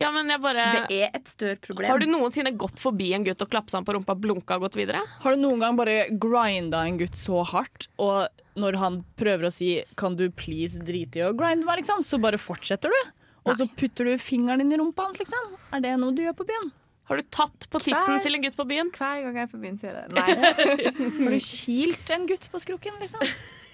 Ja, 0.00 0.12
men 0.14 0.30
jeg 0.32 0.40
bare 0.40 0.68
det 0.78 1.00
er 1.02 1.10
et 1.18 1.26
større 1.28 1.58
problem. 1.60 1.90
Har 1.90 2.00
du 2.00 2.06
noensinne 2.08 2.54
gått 2.56 2.78
forbi 2.80 3.10
en 3.16 3.26
gutt 3.26 3.42
og 3.42 3.50
klapsa 3.50 3.80
han 3.80 3.88
på 3.88 3.98
rumpa, 3.98 4.14
blunka 4.16 4.56
og 4.60 4.68
gått 4.68 4.78
videre? 4.78 5.02
Har 5.24 5.34
du 5.34 5.42
noen 5.42 5.60
gang 5.60 5.76
bare 5.76 6.06
grinda 6.22 6.86
en 6.86 7.02
gutt 7.02 7.18
så 7.18 7.42
hardt, 7.50 7.90
og 7.98 8.30
når 8.60 8.78
han 8.80 9.00
prøver 9.18 9.48
å 9.48 9.52
si 9.52 9.82
'kan 9.96 10.16
du 10.16 10.28
please 10.30 10.78
drite 10.78 11.20
i 11.20 11.26
å 11.26 11.34
grinde 11.36 11.64
meg', 11.64 11.80
liksom, 11.82 12.04
så 12.04 12.20
bare 12.20 12.38
fortsetter 12.38 12.92
du? 12.92 13.10
Og 13.48 13.56
så 13.56 13.66
putter 13.66 14.04
du 14.04 14.18
fingeren 14.20 14.60
din 14.60 14.72
i 14.72 14.76
rumpa 14.76 15.06
hans, 15.08 15.18
liksom? 15.18 15.56
Er 15.72 15.80
det 15.80 15.98
noe 15.98 16.12
du 16.12 16.22
gjør 16.22 16.36
på 16.36 16.46
byen? 16.46 16.72
Har 17.10 17.16
du 17.16 17.22
tatt 17.22 17.66
på 17.72 17.80
tissen 17.82 18.20
til 18.22 18.36
en 18.36 18.42
gutt 18.44 18.54
på 18.54 18.66
byen? 18.68 18.90
Hver 18.94 19.22
gang 19.24 19.34
jeg 19.34 19.42
er 19.42 19.50
på 19.50 19.60
byen, 19.60 19.78
sier 19.80 19.96
jeg 19.96 20.10
det. 20.10 20.14
Nei. 20.20 21.24
Har 21.24 21.32
du 21.34 21.40
kilt 21.42 22.10
en 22.14 22.26
gutt 22.28 22.46
på 22.52 22.60
skrukken, 22.62 23.00
liksom? 23.00 23.24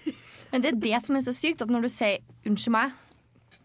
Men 0.53 0.63
det 0.63 0.71
er 0.73 0.79
det 0.81 1.03
som 1.05 1.19
er 1.19 1.27
så 1.27 1.35
sykt, 1.37 1.61
at 1.61 1.69
når 1.69 1.83
du 1.85 1.89
sier 1.93 2.23
'unnskyld 2.47 2.73
meg', 2.73 2.95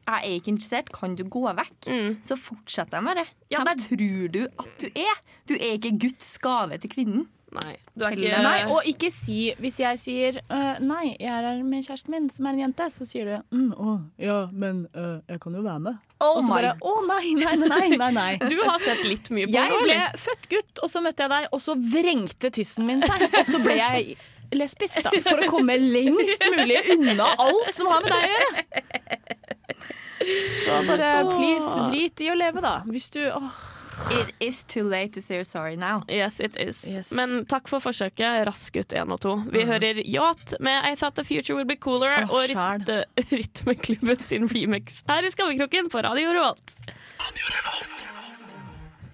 jeg 0.02 0.28
er 0.28 0.40
ikke 0.42 0.52
interessert, 0.52 0.92
kan 0.92 1.16
du 1.16 1.24
gå 1.24 1.44
vekk? 1.56 1.88
Mm. 1.88 2.18
Så 2.26 2.36
fortsetter 2.36 2.98
jeg 2.98 3.06
med 3.06 3.22
det. 3.22 3.28
Ja, 3.54 3.62
Hvem 3.64 3.80
tror 3.86 4.28
du 4.34 4.42
at 4.60 4.74
du 4.82 4.88
er? 4.88 5.22
Du 5.48 5.54
er 5.54 5.78
ikke 5.78 5.94
Guds 6.02 6.38
gave 6.42 6.78
til 6.82 6.90
kvinnen. 6.92 7.28
Nei. 7.52 7.74
Du 8.00 8.06
er 8.08 8.16
ikke 8.16 8.38
Nei, 8.46 8.60
og 8.72 8.86
ikke 8.88 9.10
si 9.12 9.52
Hvis 9.60 9.82
jeg 9.82 10.00
sier 10.00 10.38
uh, 10.46 10.80
'nei, 10.80 11.18
jeg 11.20 11.28
er 11.28 11.48
her 11.50 11.64
med 11.68 11.84
kjæresten 11.84 12.14
min, 12.16 12.30
som 12.32 12.48
er 12.48 12.56
en 12.56 12.62
jente', 12.64 12.88
så 12.94 13.08
sier 13.08 13.28
du 13.28 13.58
mm, 13.58 13.74
'å, 13.76 13.96
ja, 14.24 14.38
men 14.54 14.86
uh, 14.96 15.20
jeg 15.28 15.42
kan 15.44 15.58
jo 15.60 15.64
være 15.66 15.84
med'. 15.88 15.98
Oh 16.22 16.38
og 16.38 16.46
så 16.46 16.54
bare 16.54 16.74
'å 16.80 16.94
nei, 17.10 17.34
nei, 17.36 17.56
nei, 17.60 17.90
nei'. 17.98 18.12
nei. 18.16 18.32
Du 18.52 18.56
har 18.64 18.80
sett 18.80 19.04
litt 19.04 19.28
mye 19.36 19.50
på 19.50 19.56
Jeg 19.58 19.82
ble 19.84 19.98
født 20.24 20.48
gutt, 20.54 20.84
og 20.84 20.94
så 20.94 21.04
møtte 21.04 21.28
jeg 21.28 21.34
deg, 21.36 21.50
og 21.52 21.64
så 21.66 21.76
vrengte 21.76 22.54
tissen 22.56 22.88
min 22.88 23.04
seg. 23.04 23.28
Og 23.28 23.46
så 23.48 23.60
ble 23.64 23.76
jeg 23.80 24.16
lesbisk, 24.56 25.04
da. 25.04 25.12
For 25.28 25.44
å 25.44 25.52
komme 25.52 25.76
lengst 25.82 26.48
mulig 26.56 26.80
unna 26.96 27.34
alt 27.36 27.76
som 27.76 27.92
har 27.92 28.06
med 28.06 28.16
deg 28.16 28.24
å 28.24 28.32
gjøre. 28.38 28.66
Så 30.62 30.82
bare 30.86 31.14
please, 31.32 31.78
drit 31.92 32.22
i 32.24 32.32
å 32.32 32.36
leve, 32.38 32.64
da. 32.64 32.80
Hvis 32.88 33.10
du 33.14 33.24
åh. 33.28 33.62
It 34.10 34.34
is 34.40 34.64
too 34.64 34.84
late 34.84 35.14
to 35.14 35.22
say 35.22 35.36
you're 35.36 35.44
sorry 35.44 35.76
now. 35.76 36.04
Yes, 36.10 36.40
it 36.40 36.56
is. 36.58 36.94
Yes. 36.94 37.12
Men 37.12 37.46
takk 37.46 37.70
for 37.70 37.84
forsøket. 37.84 38.46
Rask 38.48 38.76
ut 38.76 38.94
1 38.94 39.14
og 39.14 39.22
2. 39.24 39.36
Vi 39.54 39.66
hører 39.70 40.02
Yacht 40.06 40.56
med 40.60 40.88
I 40.90 40.96
Thought 40.96 41.16
The 41.20 41.26
Future 41.28 41.58
Will 41.58 41.68
Be 41.68 41.78
Cooler 41.78 42.26
oh, 42.26 42.34
og 42.40 42.50
sjæl. 42.52 43.06
Rytmeklubben 43.32 44.24
sin 44.24 44.50
remix 44.52 45.04
her 45.08 45.28
i 45.28 45.32
Skammekroken 45.32 45.90
på 45.94 46.04
Radio 46.04 46.34
Revolt. 46.34 46.78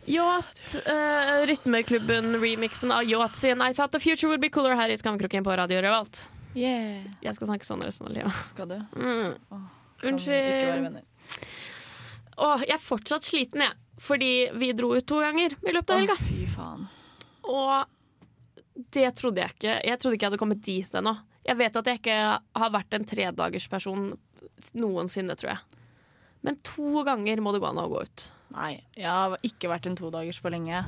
Yacht, 0.08 0.78
uh, 0.88 1.46
Rytmeklubben-remixen 1.50 2.94
av 2.96 3.04
Yacht 3.04 3.36
sin 3.36 3.62
I 3.62 3.74
Thought 3.74 3.92
The 3.92 4.00
Future 4.00 4.32
Will 4.32 4.40
Be 4.40 4.50
Cooler 4.50 4.76
her 4.80 4.90
i 4.90 4.98
Skammekroken 4.98 5.44
på 5.44 5.58
Radio 5.58 5.82
Revolt. 5.84 6.28
Yeah. 6.56 7.04
Jeg 7.22 7.36
skal 7.38 7.52
snakke 7.52 7.68
sånn 7.68 7.84
resten 7.86 8.08
av 8.08 8.16
livet. 8.16 8.46
Skal 8.54 8.72
du? 8.72 8.78
Mm. 8.96 9.36
Være 9.52 10.14
Unnskyld. 10.14 11.02
Å, 12.38 12.48
Åh, 12.48 12.64
jeg 12.66 12.76
er 12.78 12.82
fortsatt 12.82 13.26
sliten, 13.26 13.66
jeg. 13.66 13.76
Fordi 13.98 14.32
vi 14.54 14.72
dro 14.78 14.92
ut 14.96 15.08
to 15.10 15.20
ganger 15.24 15.56
i 15.66 15.74
løpet 15.74 15.90
av 15.94 15.98
Å, 15.98 16.02
helga. 16.04 16.18
fy 16.22 16.46
faen. 16.52 16.86
Og 17.48 18.84
det 18.94 19.08
trodde 19.18 19.42
jeg 19.42 19.56
ikke. 19.56 19.76
Jeg 19.88 20.00
trodde 20.00 20.18
ikke 20.18 20.26
jeg 20.28 20.32
hadde 20.32 20.42
kommet 20.42 20.62
dit 20.66 20.96
ennå. 21.00 21.16
Jeg 21.48 21.58
vet 21.58 21.80
at 21.80 21.88
jeg 21.90 22.02
ikke 22.02 22.18
har 22.62 22.72
vært 22.74 22.94
en 22.98 23.08
tredagersperson 23.08 24.08
noensinne, 24.78 25.36
tror 25.40 25.54
jeg. 25.56 25.84
Men 26.46 26.60
to 26.66 27.04
ganger 27.08 27.42
må 27.42 27.54
det 27.56 27.62
gå 27.64 27.70
an 27.72 27.82
å 27.82 27.88
gå 27.90 28.04
ut. 28.06 28.26
Nei, 28.54 28.74
jeg 28.96 29.10
har 29.10 29.34
ikke 29.48 29.72
vært 29.72 29.88
en 29.90 29.98
todagers 30.00 30.40
på 30.44 30.52
lenge. 30.54 30.84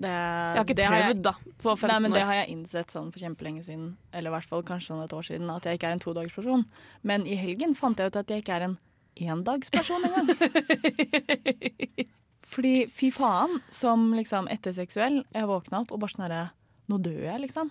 Det, 0.00 0.08
Jeg 0.08 0.56
har 0.56 0.64
ikke 0.64 0.76
prøvd, 0.80 1.18
da, 1.26 1.32
på 1.60 1.72
15 1.76 1.90
Nei, 1.90 1.96
men 2.00 2.14
Det 2.16 2.22
har 2.24 2.36
jeg 2.38 2.52
innsett 2.54 2.92
sånn 2.94 3.10
for 3.12 3.20
kjempelenge 3.20 3.64
siden, 3.66 3.90
eller 4.16 4.32
i 4.32 4.34
hvert 4.36 4.48
fall 4.48 4.62
kanskje 4.64 4.94
sånn 4.94 5.02
et 5.04 5.12
år 5.12 5.26
siden, 5.26 5.50
at 5.52 5.66
jeg 5.68 5.76
ikke 5.76 5.90
er 5.90 5.96
en 5.98 6.00
todagersperson. 6.04 6.64
Men 7.04 7.26
i 7.28 7.36
helgen 7.36 7.74
fant 7.76 8.00
jeg 8.00 8.08
ut 8.08 8.16
at 8.16 8.32
jeg 8.32 8.40
ikke 8.44 8.56
er 8.56 8.64
en 8.70 8.78
endagsperson 9.20 10.06
engang. 10.08 10.32
Fordi 12.50 12.74
fy 12.90 13.10
faen, 13.14 13.60
som 13.70 14.08
liksom 14.16 14.48
etterseksuell, 14.50 15.20
jeg 15.34 15.46
våkna 15.50 15.84
opp 15.84 15.92
og 15.94 16.00
bare 16.02 16.14
sånn 16.16 16.26
herre 16.26 16.44
Nå 16.90 16.96
dør 16.98 17.20
jeg, 17.22 17.40
liksom. 17.44 17.68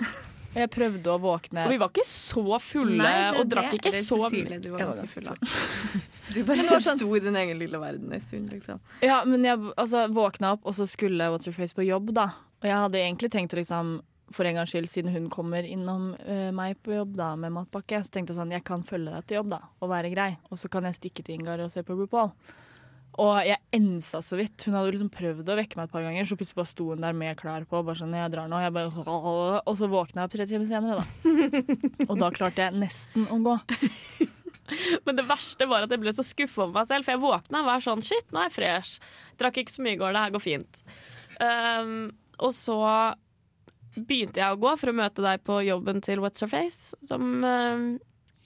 Jeg 0.55 0.69
prøvde 0.73 1.11
å 1.11 1.19
våkne 1.21 1.65
Og 1.67 1.73
vi 1.73 1.77
var 1.77 1.89
ikke 1.91 2.05
så 2.07 2.41
fulle 2.63 2.95
Nei, 2.97 3.31
det- 3.33 3.41
og 3.41 3.49
drakk 3.51 3.67
det- 3.69 3.79
ikke 3.81 3.91
det, 3.91 4.03
så 4.05 4.17
mye. 4.31 4.61
du 4.63 4.69
var 4.71 4.79
ganske 4.87 5.07
full. 5.11 5.27
Du 6.33 6.43
bare 6.45 6.63
det 6.63 6.79
sånn- 6.85 6.97
sto 6.97 7.15
i 7.15 7.19
din 7.19 7.35
egen 7.35 7.59
lille 7.59 7.77
verden 7.81 8.13
en 8.13 8.21
stund, 8.21 8.49
liksom. 8.53 8.79
Ja, 9.01 9.23
men 9.25 9.43
jeg 9.43 9.57
altså, 9.77 10.07
våkna 10.13 10.53
opp, 10.53 10.65
og 10.65 10.73
så 10.73 10.87
skulle 10.87 11.27
What's 11.29 11.45
Your 11.49 11.53
Face 11.57 11.73
på 11.75 11.85
jobb, 11.85 12.13
da. 12.13 12.25
Og 12.61 12.69
jeg 12.69 12.77
hadde 12.77 12.97
egentlig 13.01 13.29
tenkt 13.31 13.53
å 13.53 13.57
liksom 13.61 13.99
for 14.31 14.45
en 14.45 14.55
gangs 14.59 14.69
skyld, 14.69 14.87
siden 14.87 15.11
hun 15.11 15.27
kommer 15.29 15.65
innom 15.65 16.11
uh, 16.21 16.51
meg 16.53 16.77
på 16.85 16.93
jobb 16.93 17.15
da 17.17 17.31
med 17.35 17.51
matpakke, 17.51 17.97
så 18.05 18.11
tenkte 18.13 18.29
jeg 18.35 18.37
sånn, 18.37 18.51
jeg 18.53 18.63
kan 18.63 18.83
følge 18.85 19.09
deg 19.15 19.25
til 19.25 19.39
jobb 19.39 19.49
da, 19.55 19.59
og 19.81 19.89
være 19.89 20.11
grei. 20.13 20.37
Og 20.51 20.57
så 20.61 20.69
kan 20.69 20.85
jeg 20.85 20.99
stikke 20.99 21.23
til 21.25 21.39
Ingar 21.39 21.59
og 21.65 21.71
se 21.73 21.81
på 21.81 21.97
RuPaul. 21.97 22.29
Og 23.19 23.39
jeg 23.43 23.57
ensa 23.75 24.21
så 24.23 24.37
vidt. 24.39 24.63
Hun 24.63 24.75
hadde 24.77 24.93
liksom 24.93 25.11
prøvd 25.11 25.49
å 25.49 25.57
vekke 25.57 25.79
meg 25.79 25.89
et 25.89 25.93
par 25.93 26.05
ganger, 26.05 26.27
så 26.29 26.37
plutselig 26.39 26.59
bare 26.59 26.71
sto 26.71 26.89
hun 26.91 27.03
der 27.03 27.17
med 27.17 27.39
klær 27.39 27.65
på. 27.67 27.81
Bare 27.83 27.99
sånn, 27.99 28.15
jeg 28.15 28.31
drar 28.31 28.49
nå. 28.51 28.59
Jeg 28.63 28.75
bare, 28.75 29.05
og 29.59 29.73
så 29.79 29.89
våkna 29.91 30.23
jeg 30.23 30.29
opp 30.29 30.35
tre 30.35 30.47
timer 30.49 30.69
senere, 30.69 31.01
da. 31.01 31.05
Og 32.09 32.19
da 32.21 32.29
klarte 32.35 32.67
jeg 32.67 32.79
nesten 32.79 33.25
å 33.33 33.39
gå. 33.43 33.57
Men 35.05 35.17
det 35.17 35.25
verste 35.27 35.67
var 35.69 35.85
at 35.85 35.93
jeg 35.93 36.01
ble 36.03 36.13
så 36.15 36.25
skuffa 36.25 36.67
over 36.67 36.77
meg 36.77 36.91
selv, 36.91 37.07
for 37.07 37.15
jeg 37.15 37.23
våkna 37.23 37.63
og 37.63 37.69
var 37.71 37.83
sånn 37.83 38.05
shit, 38.05 38.27
nå 38.31 38.43
er 38.43 38.49
jeg 38.49 38.55
fresh. 38.55 39.15
Drakk 39.41 39.57
ikke 39.63 39.73
så 39.73 39.85
mye 39.85 39.97
i 39.97 39.99
går, 39.99 40.13
det 40.13 40.23
her 40.25 40.35
går 40.35 40.45
fint. 40.45 40.81
Um, 41.41 41.95
og 42.39 42.53
så 42.55 42.77
begynte 43.97 44.41
jeg 44.43 44.53
å 44.53 44.59
gå 44.61 44.75
for 44.79 44.91
å 44.91 44.97
møte 44.99 45.25
deg 45.25 45.41
på 45.47 45.59
jobben 45.65 46.03
til 46.05 46.21
What's 46.23 46.43
Your 46.43 46.51
Face, 46.51 46.93
som 47.09 47.41
um, 47.43 47.87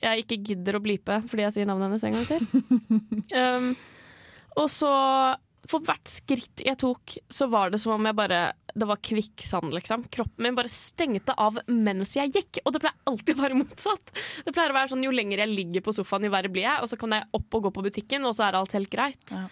jeg 0.04 0.23
ikke 0.23 0.39
gidder 0.52 0.78
å 0.78 0.84
blipe 0.84 1.19
fordi 1.30 1.45
jeg 1.45 1.56
sier 1.58 1.69
navnet 1.69 1.91
hennes 1.91 2.08
en 2.08 2.17
gang 2.19 2.30
til. 2.32 2.47
Um, 3.43 3.73
og 4.60 4.70
så, 4.72 4.89
for 5.70 5.84
hvert 5.88 6.10
skritt 6.12 6.63
jeg 6.66 6.78
tok, 6.82 7.16
så 7.32 7.48
var 7.52 7.72
det 7.74 7.80
som 7.82 7.96
om 7.96 8.06
jeg 8.10 8.18
bare 8.18 8.42
Det 8.74 8.88
var 8.89 9.02
kvikksand, 9.06 9.74
liksom. 9.74 10.06
Kroppen 10.13 10.48
min 10.48 10.58
bare 10.58 10.72
stengte 10.72 11.36
av 11.38 11.60
mens 11.68 12.16
jeg 12.18 12.34
gikk. 12.34 12.62
Og 12.66 12.74
det 12.74 12.82
pleier 12.84 13.10
alltid 13.10 13.38
å 13.38 13.44
være 13.44 13.60
motsatt. 13.60 14.13
Det 14.46 14.54
pleier 14.54 14.74
å 14.74 14.78
være 14.80 14.94
sånn 14.94 15.06
Jo 15.06 15.13
lenger 15.13 15.44
jeg 15.44 15.54
ligger 15.54 15.86
på 15.86 15.94
sofaen, 15.96 16.26
jo 16.28 16.34
verre 16.34 16.52
blir 16.52 16.66
jeg. 16.66 16.82
Og 16.82 16.89
så 16.92 17.00
kan 17.00 17.16
jeg 17.16 17.30
opp 17.38 17.60
og 17.60 17.68
gå 17.68 17.74
på 17.78 17.86
butikken, 17.89 18.26
og 18.26 18.36
så 18.38 18.48
er 18.48 18.60
alt 18.60 18.76
helt 18.78 18.92
greit. 18.94 19.36
Ja. 19.36 19.48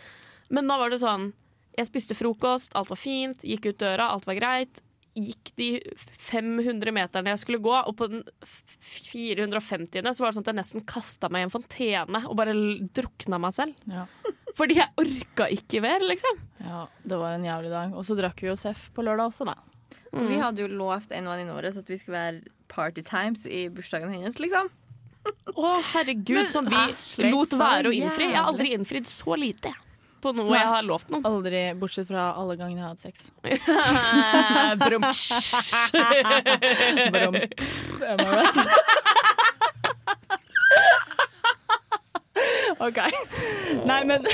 Men 0.52 0.68
da 0.68 0.78
var 0.82 0.92
det 0.92 1.02
sånn 1.02 1.32
Jeg 1.78 1.88
spiste 1.88 2.18
frokost, 2.20 2.74
alt 2.76 2.90
var 2.92 3.00
fint, 3.00 3.46
gikk 3.48 3.70
ut 3.70 3.78
døra, 3.80 4.10
alt 4.12 4.26
var 4.28 4.36
greit. 4.36 4.82
Gikk 5.12 5.50
de 5.60 5.68
500 6.24 6.94
meterne 6.96 7.34
jeg 7.34 7.42
skulle 7.42 7.60
gå, 7.64 7.74
og 7.76 7.96
på 8.00 8.08
den 8.12 8.22
450. 8.48 10.08
så 10.16 10.24
var 10.24 10.32
det 10.32 10.38
sånn 10.38 10.46
at 10.46 10.52
jeg 10.52 10.60
nesten 10.60 10.86
kasta 10.88 11.28
meg 11.32 11.44
i 11.44 11.48
en 11.48 11.52
fontene 11.52 12.22
og 12.30 12.38
bare 12.40 12.56
drukna 12.96 13.40
meg 13.44 13.56
selv. 13.58 13.80
Ja. 13.92 14.06
Fordi 14.58 14.78
jeg 14.80 14.92
orka 15.00 15.48
ikke 15.54 15.82
mer, 15.84 16.04
liksom. 16.04 16.40
ja, 16.66 16.86
det 17.08 17.20
var 17.20 17.36
en 17.38 17.46
jævlig 17.48 17.72
dag. 17.72 17.94
Og 17.96 18.08
så 18.08 18.18
drakk 18.20 18.42
vi 18.44 18.50
jo 18.50 18.58
Seff 18.60 18.90
på 18.96 19.06
lørdag 19.06 19.32
også, 19.32 19.48
da. 19.48 19.56
Mm. 20.12 20.26
Vi 20.28 20.40
hadde 20.42 20.64
jo 20.66 20.68
lovt 20.82 21.14
en 21.16 21.30
venninne 21.32 21.56
vår 21.56 21.70
at 21.72 21.88
vi 21.88 21.98
skulle 22.00 22.18
være 22.18 22.42
party 22.72 23.04
times 23.08 23.46
i 23.48 23.70
bursdagen 23.72 24.12
hennes, 24.12 24.40
liksom. 24.44 24.72
Å, 25.62 25.72
herregud, 25.94 26.50
som 26.52 26.68
vi 26.68 26.76
Ashley, 26.82 27.32
lot 27.32 27.54
så 27.54 27.62
være 27.62 27.92
å 27.92 27.96
innfri. 27.96 28.28
Jeg 28.32 28.40
har 28.40 28.50
aldri 28.52 28.74
innfridd 28.76 29.08
så 29.10 29.38
lite 29.40 29.72
på 30.22 30.32
noe 30.38 30.54
jeg 30.54 30.68
har 30.70 30.84
lovt 30.86 31.10
noen. 31.14 31.26
Aldri, 31.26 31.62
bortsett 31.82 32.10
fra 32.12 32.28
alle 32.38 32.54
gangene 32.60 32.82
jeg 32.82 32.86
har 32.86 32.94
hatt 32.94 33.02
sex. 33.02 33.32
Brum. 34.84 35.02
Brum. 37.16 37.36
Am 38.12 38.20
I 38.22 38.30
right? 38.38 38.58
OK. 42.82 43.00
Nei, 43.86 44.00
men 44.10 44.26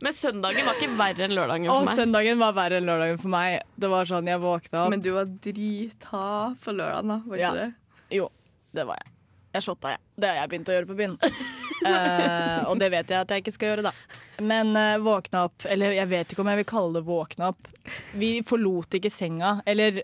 Men 0.00 0.14
søndagen 0.14 0.62
var 0.62 0.76
ikke 0.78 0.94
verre 0.94 1.24
enn 1.26 1.32
lørdagen 1.34 1.66
for 1.66 1.82
meg. 1.88 1.96
søndagen 1.98 2.38
var 2.38 2.52
verre 2.54 2.78
enn 2.78 2.86
lørdagen 2.86 3.16
for 3.18 3.32
meg. 3.34 3.56
Det 3.74 3.88
var 3.90 4.06
sånn, 4.06 4.28
jeg 4.30 4.38
våkna 4.44 4.84
opp 4.84 4.92
Men 4.94 5.02
du 5.02 5.08
var 5.16 5.26
drita 5.26 6.20
for 6.62 6.76
lørdagen, 6.78 7.10
da. 7.10 7.16
Var 7.26 7.40
Ja. 7.42 7.48
ikke 7.50 7.64
det? 7.64 7.72
Jo, 8.14 8.28
det 8.78 8.84
var 8.86 9.00
jeg. 9.02 9.10
Jeg 9.58 9.62
shotta, 9.66 9.88
jeg. 9.96 9.98
Det 10.22 10.28
har 10.30 10.36
jeg 10.38 10.50
begynt 10.52 10.68
å 10.70 10.76
gjøre 10.78 10.90
på 10.92 10.98
byen. 11.02 11.18
Eh, 11.78 12.64
og 12.66 12.80
det 12.80 12.88
vet 12.90 13.06
jeg 13.06 13.20
at 13.22 13.30
jeg 13.30 13.38
ikke 13.44 13.52
skal 13.54 13.68
gjøre, 13.68 13.82
da. 13.86 13.92
Men 14.42 14.72
eh, 14.74 14.96
våkna 14.98 15.44
opp 15.46 15.62
Eller 15.70 15.92
jeg 15.94 16.08
vet 16.10 16.32
ikke 16.34 16.42
om 16.42 16.48
jeg 16.50 16.58
vil 16.58 16.66
kalle 16.66 16.96
det 16.96 17.02
våkna 17.06 17.52
opp. 17.52 17.68
Vi 18.18 18.30
forlot 18.42 18.96
ikke 18.98 19.12
senga. 19.14 19.52
Eller 19.64 20.00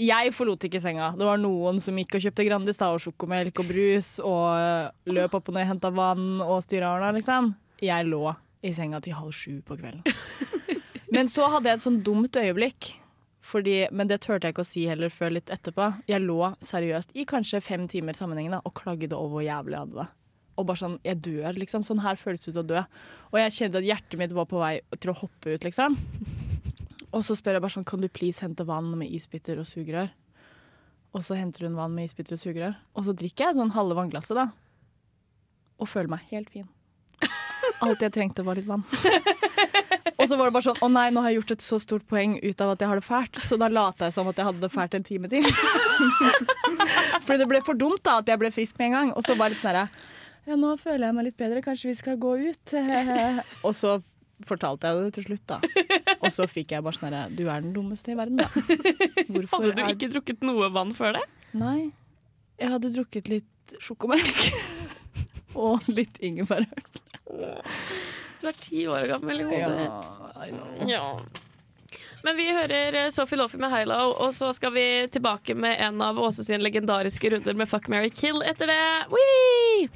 jeg 0.00 0.32
forlot 0.34 0.64
ikke 0.66 0.80
senga. 0.82 1.12
Det 1.18 1.26
var 1.26 1.38
noen 1.38 1.78
som 1.82 1.98
gikk 1.98 2.16
og 2.18 2.24
kjøpte 2.24 2.46
Grandis 2.48 2.80
og 2.82 3.02
sjokomelk 3.04 3.60
og 3.62 3.68
brus 3.68 4.08
og 4.24 4.48
eh, 4.58 4.88
løp 5.14 5.36
opp 5.38 5.52
og 5.52 5.58
ned 5.58 5.68
henta 5.68 5.92
vann 5.94 6.42
og 6.42 6.64
styra 6.64 6.96
ordna, 6.96 7.12
liksom. 7.14 7.52
Jeg 7.84 8.08
lå 8.08 8.24
i 8.64 8.72
senga 8.74 9.00
til 9.04 9.14
halv 9.14 9.34
sju 9.36 9.60
på 9.66 9.78
kvelden. 9.78 10.02
Men 11.14 11.30
så 11.30 11.46
hadde 11.52 11.70
jeg 11.70 11.78
et 11.78 11.84
sånn 11.84 12.02
dumt 12.06 12.36
øyeblikk. 12.40 12.94
Fordi, 13.44 13.90
men 13.92 14.08
det 14.08 14.22
turte 14.24 14.48
jeg 14.48 14.54
ikke 14.54 14.64
å 14.64 14.66
si 14.66 14.86
heller 14.88 15.12
før 15.12 15.34
litt 15.36 15.50
etterpå. 15.52 15.90
Jeg 16.08 16.24
lå 16.24 16.48
seriøst 16.64 17.12
i 17.12 17.26
kanskje 17.28 17.60
fem 17.60 17.84
timer 17.92 18.16
sammenhengende 18.16 18.62
og 18.64 18.72
klagde 18.78 19.12
over 19.12 19.34
hvor 19.36 19.44
jævlig 19.44 19.76
jeg 19.76 19.82
hadde 19.82 19.98
det. 19.98 20.06
Og 20.54 20.68
bare 20.70 20.80
sånn, 20.80 20.96
jeg 21.04 21.20
dør, 21.26 21.50
liksom. 21.60 21.84
Sånn 21.84 22.00
her 22.00 22.16
føles 22.16 22.40
det 22.40 22.54
ut 22.54 22.62
å 22.62 22.66
dø. 22.72 22.86
Og 23.34 23.38
jeg 23.42 23.54
kjente 23.58 23.82
at 23.82 23.88
hjertet 23.90 24.16
mitt 24.22 24.32
var 24.32 24.48
på 24.48 24.64
vei 24.64 24.78
til 24.96 25.12
å 25.12 25.18
hoppe 25.20 25.58
ut, 25.58 25.68
liksom. 25.68 25.98
Og 27.14 27.22
så 27.22 27.36
spør 27.38 27.58
jeg 27.58 27.64
bare 27.64 27.74
sånn, 27.76 27.86
kan 27.86 28.02
du 28.02 28.08
please 28.10 28.42
hente 28.42 28.66
vann 28.66 28.90
med 28.98 29.12
isbiter 29.14 29.60
og 29.62 29.68
sugerør? 29.70 30.10
Og 31.14 31.22
så 31.22 31.36
henter 31.38 31.68
hun 31.68 31.76
vann 31.78 31.94
med 31.94 32.08
isbiter 32.08 32.34
og 32.34 32.42
sugerør. 32.42 32.74
Og 32.98 33.06
så 33.06 33.14
drikker 33.14 33.48
jeg 33.48 33.58
sånn 33.60 33.74
halve 33.76 33.94
vannglasset, 34.00 34.34
da. 34.34 34.48
Og 35.78 35.90
føler 35.90 36.10
meg 36.10 36.26
helt 36.32 36.50
fin. 36.50 36.66
Alt 37.86 38.02
jeg 38.02 38.14
trengte, 38.16 38.42
var 38.46 38.58
litt 38.58 38.66
vann. 38.66 38.82
Og 40.14 40.28
så 40.30 40.36
var 40.38 40.46
det 40.46 40.54
bare 40.54 40.64
sånn 40.68 40.78
Å 40.84 40.88
nei, 40.92 41.08
nå 41.12 41.24
har 41.24 41.32
jeg 41.32 41.40
gjort 41.40 41.52
et 41.56 41.64
så 41.64 41.76
stort 41.82 42.04
poeng 42.08 42.36
ut 42.38 42.60
av 42.62 42.70
at 42.74 42.82
jeg 42.82 42.90
har 42.90 43.00
det 43.00 43.04
fælt, 43.04 43.38
så 43.42 43.58
da 43.60 43.66
lata 43.68 44.06
jeg 44.06 44.14
som 44.14 44.28
at 44.30 44.38
jeg 44.38 44.46
hadde 44.46 44.62
det 44.62 44.70
fælt 44.72 44.94
en 44.94 45.06
time 45.06 45.30
til. 45.32 45.48
Fordi 47.26 47.38
det 47.42 47.48
ble 47.50 47.60
for 47.66 47.78
dumt 47.78 48.02
da 48.06 48.20
at 48.22 48.30
jeg 48.30 48.40
ble 48.40 48.52
frisk 48.54 48.78
med 48.78 48.92
en 48.92 48.96
gang. 48.98 49.12
Og 49.18 49.26
så 49.26 49.36
bare 49.38 49.54
litt 49.54 49.62
sånn 49.62 49.80
her 49.80 49.90
Ja, 50.46 50.58
nå 50.60 50.74
føler 50.80 51.08
jeg 51.08 51.18
meg 51.18 51.28
litt 51.28 51.38
bedre, 51.40 51.64
kanskje 51.66 51.90
vi 51.90 51.98
skal 51.98 52.18
gå 52.22 52.36
ut? 52.46 52.76
Og 53.66 53.74
så 53.76 53.98
fortalte 54.46 54.90
jeg 54.90 55.02
det 55.02 55.12
til 55.18 55.28
slutt, 55.28 55.44
da. 55.50 55.58
Og 56.24 56.32
så 56.32 56.46
fikk 56.50 56.74
jeg 56.74 56.84
bare 56.84 56.96
sånn 56.96 57.08
herre 57.10 57.28
Du 57.36 57.44
er 57.46 57.64
den 57.64 57.74
dummeste 57.76 58.14
i 58.14 58.18
verden, 58.18 58.40
da. 58.40 58.48
Hvorfor 59.34 59.68
Hadde 59.68 59.76
du 59.76 59.82
er 59.84 59.94
ikke 59.94 60.10
drukket 60.16 60.44
noe 60.46 60.70
vann 60.74 60.94
før 60.96 61.18
det? 61.18 61.24
Nei. 61.58 61.90
Jeg 62.60 62.72
hadde 62.74 62.92
drukket 62.94 63.30
litt 63.32 63.76
sjokomelk. 63.82 64.44
Og 65.64 65.86
litt 65.90 66.18
ingefærøl. 66.24 66.66
Du 67.24 68.48
er 68.50 68.56
ti 68.60 68.84
år 68.90 69.06
gammel 69.14 69.40
i 69.44 69.48
hodet 69.48 69.74
ditt. 69.84 70.90
Ja. 70.90 71.04
Men 72.24 72.38
vi 72.40 72.46
hører 72.56 72.96
eh, 73.04 73.10
Sophie 73.12 73.38
Loffie 73.38 73.60
med 73.60 73.70
High 73.72 73.86
Low, 73.88 74.14
og 74.24 74.32
så 74.34 74.48
skal 74.56 74.72
vi 74.74 74.84
tilbake 75.12 75.54
med 75.54 75.76
en 75.84 76.00
av 76.02 76.18
Åse 76.20 76.44
sine 76.46 76.62
legendariske 76.64 77.30
runder 77.34 77.54
med 77.60 77.68
Fuck, 77.68 77.88
marry, 77.92 78.10
kill 78.10 78.40
etter 78.48 78.66
det. 78.72 79.06
Wee! 79.12 79.88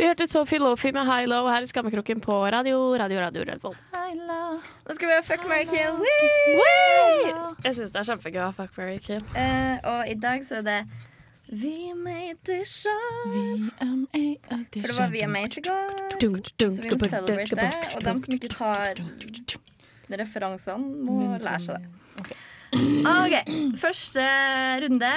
Vi 0.00 0.06
hørte 0.08 0.24
Sophie 0.24 0.56
Lofi 0.56 0.94
med 0.96 1.04
High 1.04 1.26
Low 1.28 1.44
her 1.52 1.60
i 1.60 1.66
Skammekroken 1.68 2.22
på 2.24 2.32
radio, 2.48 2.78
radio, 2.96 3.18
radio 3.20 3.42
Revolt. 3.44 3.82
Nå 3.92 4.94
skal 4.96 5.10
vi 5.10 5.12
ha 5.12 5.20
Fuck, 5.20 5.44
Mary 5.44 5.66
kill. 5.68 5.98
Wee! 6.00 7.34
Jeg 7.66 7.76
syns 7.76 7.92
det 7.92 8.00
er 8.00 8.08
kjempegøy 8.08 8.40
å 8.40 8.46
ha 8.46 8.54
Fuck, 8.56 8.72
Mary 8.80 8.96
kill. 9.04 9.20
Uh, 9.34 9.76
og 9.90 10.08
i 10.08 10.16
dag 10.16 10.46
så 10.48 10.62
er 10.62 10.64
det 10.70 10.78
VMA 11.52 12.16
Edition. 12.30 13.68
For 13.76 14.88
det 14.88 14.96
var 15.02 15.12
VMAs 15.12 15.60
i 15.60 15.66
går, 15.68 15.94
så 16.16 16.72
vi 16.80 16.96
må 16.96 17.12
celebrate 17.12 17.60
det. 17.60 17.70
Og 17.92 18.08
de 18.08 18.18
som 18.24 18.40
ikke 18.40 18.54
tar 18.56 19.04
referansene, 20.24 21.06
må 21.10 21.22
lære 21.36 21.64
seg 21.68 21.76
det. 21.76 22.36
OK. 23.04 23.56
Første 23.84 24.30
runde. 24.86 25.16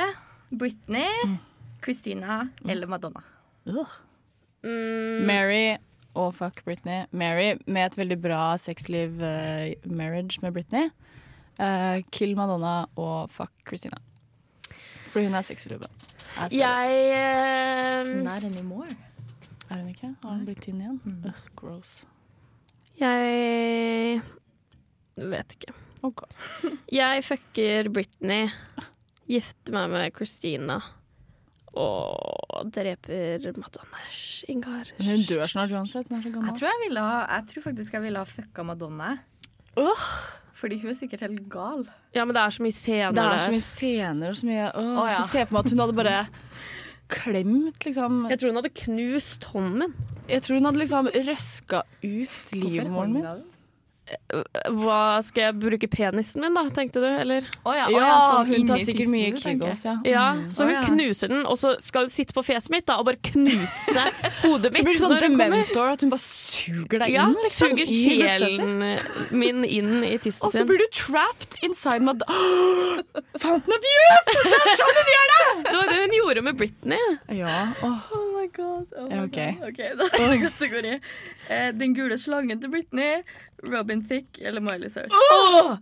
Britney, 0.52 1.38
Christina 1.80 2.50
eller 2.68 2.92
Madonna. 2.92 3.24
Mm, 4.64 5.26
Mary 5.28 5.78
og 6.16 6.34
fuck 6.38 6.64
Britney. 6.66 7.06
Mary 7.12 7.54
med 7.68 7.86
et 7.86 7.98
veldig 7.98 8.20
bra 8.22 8.42
sexliv 8.62 9.22
eh, 9.24 9.74
marriage 9.86 10.40
med 10.42 10.54
Britney. 10.56 10.90
Uh, 11.60 12.02
kill 12.12 12.34
Madonna 12.36 12.86
og 12.98 13.30
fuck 13.30 13.52
Christina. 13.68 14.00
Fordi 15.12 15.28
hun 15.28 15.36
er 15.38 15.46
sexylubben. 15.46 15.92
Er 16.42 16.50
jeg 16.50 16.94
eh, 17.14 18.24
Not 18.24 18.44
anymore. 18.44 18.96
hun 19.70 19.90
ikke? 19.90 20.16
Har 20.24 20.30
hun 20.30 20.46
blitt 20.48 20.64
tynn 20.66 20.82
igjen? 20.82 21.00
Ugh, 21.06 21.44
gross. 21.56 22.00
Jeg 23.00 24.22
vet 25.16 25.58
ikke. 25.58 25.74
Okay. 26.04 26.28
Jeg 27.00 27.24
fucker 27.24 27.90
Britney, 27.94 28.50
gifter 29.30 29.78
meg 29.78 29.94
med 29.94 30.18
Christina 30.18 30.82
og 31.74 32.70
dreper 32.74 33.50
Madonna. 33.58 34.04
Ingar. 34.52 34.92
Men 35.00 35.10
hun 35.10 35.26
dør 35.30 35.50
snart 35.50 35.74
uansett. 35.74 36.10
Hun 36.12 36.20
er 36.20 36.26
så 36.26 36.32
Jeg 36.34 36.56
tror, 36.60 36.70
jeg, 36.70 36.82
ville 36.86 37.04
ha, 37.08 37.20
jeg 37.38 37.50
tror 37.50 37.68
faktisk 37.70 37.98
jeg 37.98 38.06
ville 38.06 38.22
ha 38.22 38.30
fucka 38.30 38.66
Madonna. 38.68 39.12
Oh. 39.80 40.08
Fordi 40.54 40.78
hun 40.80 40.94
er 40.94 40.98
sikkert 40.98 41.26
helt 41.26 41.48
gal. 41.52 41.88
Ja, 42.16 42.26
men 42.26 42.36
det 42.36 42.44
er 42.44 42.54
så 42.54 42.64
mye 42.64 42.76
scener 42.76 43.16
Det 43.18 43.24
er 43.26 43.42
så 43.42 43.54
mye 43.56 43.66
scener 43.66 44.30
og 44.30 44.38
så 44.38 44.48
mye 44.48 44.68
åh, 44.70 44.92
oh, 45.02 45.08
ja. 45.10 45.16
Så 45.18 45.32
ser 45.32 45.42
jeg 45.42 45.50
for 45.50 45.58
meg 45.58 45.66
at 45.66 45.74
hun 45.74 45.84
hadde 45.84 45.98
bare 45.98 46.20
klemt, 47.14 47.88
liksom. 47.88 48.22
Jeg 48.32 48.40
tror 48.40 48.54
hun 48.54 48.60
hadde 48.62 48.76
knust 48.84 49.48
hånden 49.52 49.82
min. 49.82 49.98
Jeg 50.30 50.46
tror 50.46 50.60
hun 50.60 50.70
hadde 50.70 50.82
liksom 50.82 51.10
røska 51.28 51.82
ut 52.06 52.54
livmoren 52.54 53.18
min. 53.18 53.28
Hva 54.74 55.22
skal 55.24 55.46
jeg 55.46 55.56
bruke 55.62 55.88
penisen 55.88 56.44
min, 56.44 56.56
da, 56.58 56.66
tenkte 56.76 57.00
du? 57.00 57.08
Eller? 57.08 57.46
Oh, 57.64 57.72
ja, 57.72 57.86
oh, 57.88 57.94
Ja, 57.96 58.10
sånn 58.34 58.50
hun 58.50 58.68
tar 58.68 58.82
sikkert 58.84 59.12
mye 59.14 59.30
kegos. 59.32 59.46
Kegels, 59.46 59.86
ja. 59.88 59.94
Ja, 60.08 60.26
så 60.52 60.68
hun 60.68 60.74
hun 60.74 60.76
ja. 60.76 60.82
knuser 60.90 61.32
den, 61.32 61.46
og 61.48 61.58
så 61.62 61.76
skal 61.84 62.08
hun 62.08 62.14
sitte 62.14 62.36
på 62.36 62.44
fjeset 62.46 62.74
mitt 62.74 62.88
da, 62.90 62.98
og 63.00 63.08
bare 63.08 63.22
knuse 63.32 64.04
hodet 64.44 64.74
mitt. 64.74 64.82
Så 64.82 64.84
blir 64.84 64.98
det 64.98 65.04
sånn 65.04 65.16
dementor 65.24 65.94
at 65.94 66.04
hun 66.04 66.12
bare 66.14 66.24
suger 66.26 67.04
deg 67.06 67.14
Ja, 67.16 67.30
inn. 67.30 67.38
Liksom, 67.46 67.78
suger 67.78 67.94
sjelen 67.94 68.84
min 69.32 69.64
inn 69.64 69.94
i 70.08 70.18
tissen 70.22 70.48
Og 70.48 70.56
så 70.56 70.66
blir 70.68 70.82
du 70.84 70.88
trapped 70.94 71.58
inside 71.64 72.04
my 72.04 72.16
Fountain 73.44 73.78
of 73.78 73.88
youth! 73.94 74.34
Det 74.34 74.58
er 74.60 74.76
sånn 74.82 75.00
hun 75.00 75.14
gjør 75.16 75.32
det! 75.34 75.42
Det 75.74 75.76
var 75.80 75.90
det 75.90 76.00
hun 76.02 76.14
gjorde 76.18 76.42
med 76.46 76.58
Britney. 76.60 77.06
Ja. 77.40 77.54
Oh 77.86 78.26
my 78.36 78.48
god. 78.54 78.88
Oh 78.98 79.08
my 79.08 79.16
Ja, 79.16 79.24
ok. 79.26 79.40
god. 79.60 79.70
Okay, 79.72 79.90
da 80.00 80.10
kategori. 80.44 81.00
Eh, 81.50 81.72
den 81.76 81.96
gule 81.96 82.18
slangen 82.18 82.62
til 82.62 82.72
Britney, 82.72 83.24
Robin 83.68 84.04
Thicke 84.06 84.44
eller 84.46 84.62
Miley 84.64 84.90
Cyrus. 84.90 85.12
Oh! 85.12 85.76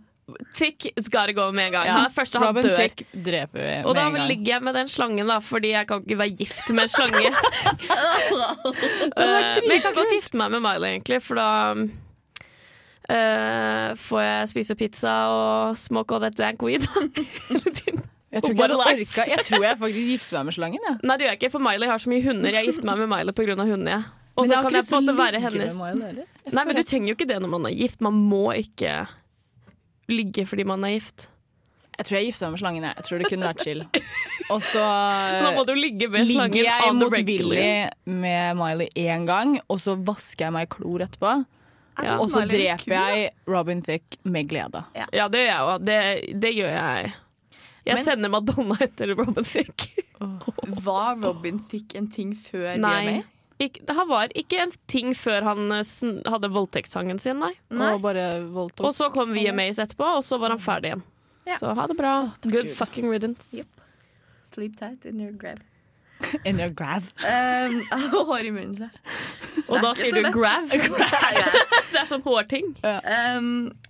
Tick 0.54 0.86
it's 0.96 1.08
gotta 1.10 1.32
go 1.32 1.50
med 1.52 1.66
en 1.66 1.72
gang. 1.72 1.86
Ja, 1.86 2.06
første 2.14 2.38
han 2.38 2.46
Robin 2.46 2.62
dør. 2.64 2.76
Thicke 2.78 3.04
dreper 3.24 3.58
vi 3.58 3.64
Og 3.64 3.66
med 3.66 3.72
en 3.76 3.82
gang. 3.82 3.86
Og 3.88 4.18
da 4.20 4.26
ligger 4.28 4.52
jeg 4.54 4.62
med 4.62 4.74
den 4.78 4.88
slangen, 4.88 5.26
da, 5.28 5.38
fordi 5.42 5.72
jeg 5.74 5.88
kan 5.88 6.04
ikke 6.04 6.18
være 6.18 6.36
gift 6.38 6.70
med 6.70 6.82
en 6.82 6.88
slange. 6.88 7.32
uh, 7.32 7.34
Men 9.66 9.74
jeg 9.76 9.82
kan 9.82 9.94
godt 9.98 10.14
gifte 10.14 10.38
meg 10.38 10.54
med 10.54 10.60
Miley, 10.62 10.88
egentlig, 10.94 11.18
for 11.26 11.34
da 11.42 11.48
uh, 13.10 13.96
får 13.98 14.20
jeg 14.22 14.48
spise 14.54 14.78
pizza 14.78 15.16
og 15.34 15.76
smoke 15.76 16.14
all 16.14 16.22
that 16.22 16.38
dank 16.38 16.62
weed 16.62 16.86
hele 17.50 17.74
tiden. 17.82 18.02
Jeg 18.32 18.42
tror 18.42 18.52
ikke 18.96 19.20
jeg 19.20 19.28
Jeg 19.28 19.44
tror 19.44 19.64
jeg 19.64 19.78
faktisk 19.78 20.06
gifter 20.08 20.38
meg 20.38 20.44
med 20.48 20.52
slangen. 20.56 20.80
Ja. 20.88 20.94
Nei, 21.02 21.16
det 21.18 21.26
gjør 21.26 21.34
jeg 21.34 21.42
ikke, 21.42 21.52
for 21.52 21.66
Miley 21.66 21.90
har 21.90 21.98
så 22.00 22.08
mye 22.08 22.24
hunder. 22.24 22.54
Jeg 22.54 22.70
gifter 22.70 22.88
meg 22.88 23.02
med 23.02 23.10
Miley 23.10 23.34
pga. 23.36 23.62
hundene. 23.66 24.04
Og 24.36 24.48
så 24.48 24.62
kan 24.64 24.72
jeg 24.78 24.86
på 24.88 24.96
en 24.96 25.04
måte 25.04 25.18
være 25.18 25.40
hennes 25.44 25.76
Nei, 26.52 26.64
men 26.64 26.76
du 26.76 26.82
trenger 26.82 27.12
jo 27.12 27.16
ikke 27.18 27.28
det 27.28 27.38
når 27.42 27.52
man 27.52 27.68
er 27.68 27.76
gift. 27.76 28.00
Man 28.04 28.16
må 28.16 28.46
ikke 28.56 29.02
ligge 30.12 30.46
fordi 30.48 30.64
man 30.68 30.84
er 30.88 30.96
gift. 30.96 31.28
Jeg 31.98 32.08
tror 32.08 32.16
jeg 32.16 32.28
gifter 32.30 32.46
meg 32.48 32.54
med 32.54 32.62
slangen. 32.62 32.84
Jeg, 32.88 32.96
jeg 32.98 33.06
tror 33.06 33.20
det 33.20 33.28
kunne 33.30 33.48
vært 33.50 33.64
chill. 33.66 33.82
Og 34.50 34.62
så 34.64 34.84
Nå 35.44 35.50
må 35.58 35.64
du 35.68 35.74
ligge 35.76 36.08
med 36.10 36.26
ligger 36.30 36.64
jeg 36.66 36.94
motvillig 36.96 37.66
med 38.08 38.56
Miley 38.58 38.88
én 38.98 39.26
gang, 39.28 39.58
og 39.68 39.82
så 39.82 39.94
vasker 40.00 40.48
jeg 40.48 40.56
meg 40.56 40.68
i 40.68 40.72
klor 40.72 41.04
etterpå. 41.04 41.34
Ja. 42.00 42.16
Og 42.16 42.30
så 42.32 42.46
er 42.46 42.48
dreper 42.48 42.94
jeg 42.96 43.26
Robin 43.52 43.82
Thicke 43.84 44.16
med 44.24 44.48
glede. 44.48 44.80
Ja, 44.96 45.28
det 45.28 45.44
gjør 45.44 45.50
jeg 45.50 45.68
òg. 45.68 45.84
Det, 45.84 45.98
det 46.40 46.54
gjør 46.56 46.72
jeg. 46.72 47.12
Jeg 47.84 47.98
Men- 47.98 48.04
sender 48.06 48.32
Madonna 48.32 48.78
etter 48.80 49.12
Robin 49.12 49.44
Thicke. 49.44 50.06
Var 50.86 51.20
Robin 51.20 51.60
Thicke 51.68 51.98
en 51.98 52.08
ting 52.10 52.32
før 52.38 52.72
vi 52.72 52.80
er 52.80 53.06
med? 53.10 53.30
Ikke, 53.62 53.84
det 53.86 54.04
var 54.08 54.32
ikke 54.38 54.60
en 54.64 54.72
ting 54.90 55.12
før 55.14 55.44
han 55.46 55.74
eh, 55.76 55.82
hadde 56.32 56.50
voldtektssangen 56.52 57.20
sin, 57.22 57.38
nei. 57.42 57.52
Nei. 57.70 57.92
Og 57.94 58.02
bare. 58.04 58.28
Og 58.58 58.94
så 58.96 59.10
kom 59.14 59.34
VMAs 59.36 59.78
etterpå, 59.82 60.16
og 60.18 60.24
så 60.26 60.38
var 60.42 60.54
han 60.54 60.62
ferdig 60.62 60.92
igjen. 60.92 61.04
Ja. 61.46 61.58
Så 61.58 61.74
ha 61.74 61.86
det 61.90 61.98
bra. 61.98 62.14
Good 62.42 62.52
Gud. 62.52 62.72
fucking 62.78 63.10
riddance. 63.10 63.56
Yep. 63.56 63.68
Sleep 64.54 64.78
tight 64.78 65.06
in 65.06 65.20
your 65.20 65.32
grave. 65.32 65.62
In 66.44 66.60
your 66.60 66.68
grav. 66.68 67.02
Um, 67.26 67.80
hår 68.28 68.44
i 68.46 68.50
munnen, 68.54 68.74
så. 68.78 68.88
Og 69.66 69.80
da 69.82 69.90
er 69.90 69.98
sier 69.98 70.20
du 70.22 70.28
grav. 70.30 70.68
Det 71.92 71.98
er 71.98 72.06
sånn 72.08 72.22
hårting. 72.22 72.68
Um, 72.86 73.48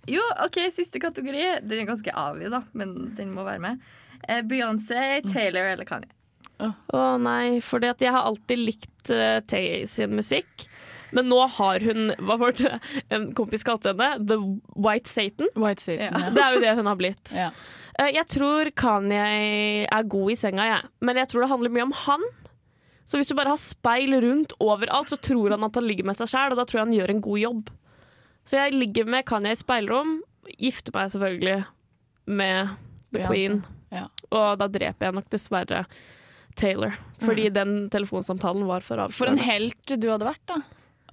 jo, 0.09 0.23
OK, 0.43 0.57
siste 0.73 0.97
kategori. 1.03 1.43
Den 1.61 1.83
er 1.83 1.91
ganske 1.91 2.15
avig, 2.17 2.49
da, 2.49 2.63
men 2.73 3.13
den 3.17 3.35
må 3.35 3.45
være 3.45 3.61
med. 3.61 3.85
Eh, 4.25 4.41
Beyoncé, 4.49 5.21
Taylor 5.29 5.69
eller 5.75 5.87
Kanye. 5.87 6.09
Å 6.61 7.03
nei, 7.21 7.59
for 7.65 7.83
jeg 7.83 8.11
har 8.13 8.23
alltid 8.27 8.59
likt 8.61 9.11
uh, 9.11 9.39
Tay 9.49 9.85
sin 9.89 10.13
musikk. 10.15 10.67
Men 11.13 11.27
nå 11.29 11.39
har 11.57 11.83
hun 11.85 12.11
Hva 12.25 12.37
var 12.41 12.55
det 12.57 12.71
en 13.13 13.27
kompis 13.37 13.65
kalte 13.67 13.91
henne? 13.93 14.15
The 14.25 14.37
White 14.75 15.09
Satan. 15.09 15.49
White 15.55 15.83
Satan. 15.83 16.09
Ja. 16.09 16.29
Det 16.33 16.43
er 16.45 16.55
jo 16.55 16.61
det 16.63 16.75
hun 16.79 16.89
har 16.89 16.97
blitt. 16.99 17.33
Ja. 17.37 17.49
Eh, 17.99 18.09
Jeg 18.15 18.25
tror 18.33 18.71
Kanye 18.79 19.25
er 19.85 20.07
god 20.09 20.33
i 20.33 20.37
senga, 20.39 20.65
jeg. 20.69 20.89
Men 21.05 21.19
jeg 21.21 21.29
tror 21.29 21.45
det 21.45 21.51
handler 21.51 21.73
mye 21.75 21.85
om 21.89 21.93
han. 22.05 22.25
Så 23.05 23.19
hvis 23.19 23.29
du 23.29 23.35
bare 23.37 23.51
har 23.53 23.61
speil 23.61 24.15
rundt 24.23 24.55
overalt, 24.63 25.11
så 25.11 25.19
tror 25.21 25.53
han 25.53 25.65
at 25.67 25.75
han 25.77 25.85
ligger 25.85 26.07
med 26.07 26.17
seg 26.17 26.31
sjæl, 26.31 26.53
og 26.55 26.61
da 26.61 26.65
tror 26.65 26.79
jeg 26.81 26.87
han 26.87 26.95
gjør 26.97 27.13
en 27.13 27.23
god 27.27 27.41
jobb. 27.41 27.69
Så 28.47 28.57
jeg 28.57 28.73
ligger 28.79 29.05
med 29.11 29.25
Kanye 29.27 29.53
i 29.53 29.59
speilrom, 29.59 30.15
gifter 30.57 30.95
meg 30.95 31.11
selvfølgelig 31.13 31.59
med 32.31 32.73
The. 33.13 33.27
Queen. 33.27 33.61
Ja. 33.93 34.07
Og 34.33 34.57
da 34.63 34.67
dreper 34.71 35.09
jeg 35.11 35.15
nok 35.19 35.29
dessverre 35.31 35.83
Taylor, 36.59 36.95
fordi 37.23 37.49
den 37.53 37.89
telefonsamtalen 37.93 38.65
var 38.69 38.85
for 38.85 39.01
For 39.13 39.31
en 39.31 39.41
helt 39.41 39.93
du 39.97 40.09
hadde 40.11 40.27
vært, 40.27 40.43
da. 40.49 40.61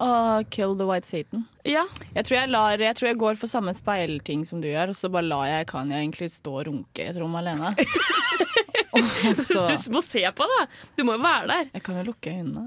Å 0.00 0.10
kill 0.48 0.72
the 0.80 0.86
white 0.88 1.04
Satan. 1.04 1.42
Ja, 1.68 1.82
Jeg 2.14 2.24
tror 2.24 2.38
jeg, 2.38 2.48
lar, 2.48 2.80
jeg 2.80 2.96
tror 2.96 3.08
jeg 3.10 3.18
går 3.20 3.36
for 3.36 3.52
samme 3.52 3.74
speilting 3.76 4.46
som 4.48 4.62
du 4.62 4.68
gjør, 4.70 4.94
og 4.94 4.96
så 4.96 5.10
bare 5.12 5.28
lar 5.28 5.44
jeg 5.50 5.66
Kanya 5.68 5.98
egentlig 6.00 6.30
stå 6.32 6.54
og 6.62 6.66
runke 6.70 7.04
i 7.04 7.10
et 7.12 7.18
rom 7.20 7.34
alene. 7.36 7.74
så 9.36 9.66
Du 9.68 9.92
må 9.92 10.00
se 10.02 10.24
på 10.32 10.48
det! 10.54 10.62
Du 10.96 11.04
må 11.04 11.18
jo 11.18 11.22
være 11.24 11.50
der. 11.52 11.68
Jeg 11.74 11.84
kan 11.84 12.00
jo 12.00 12.06
lukke 12.08 12.32
øynene. 12.32 12.64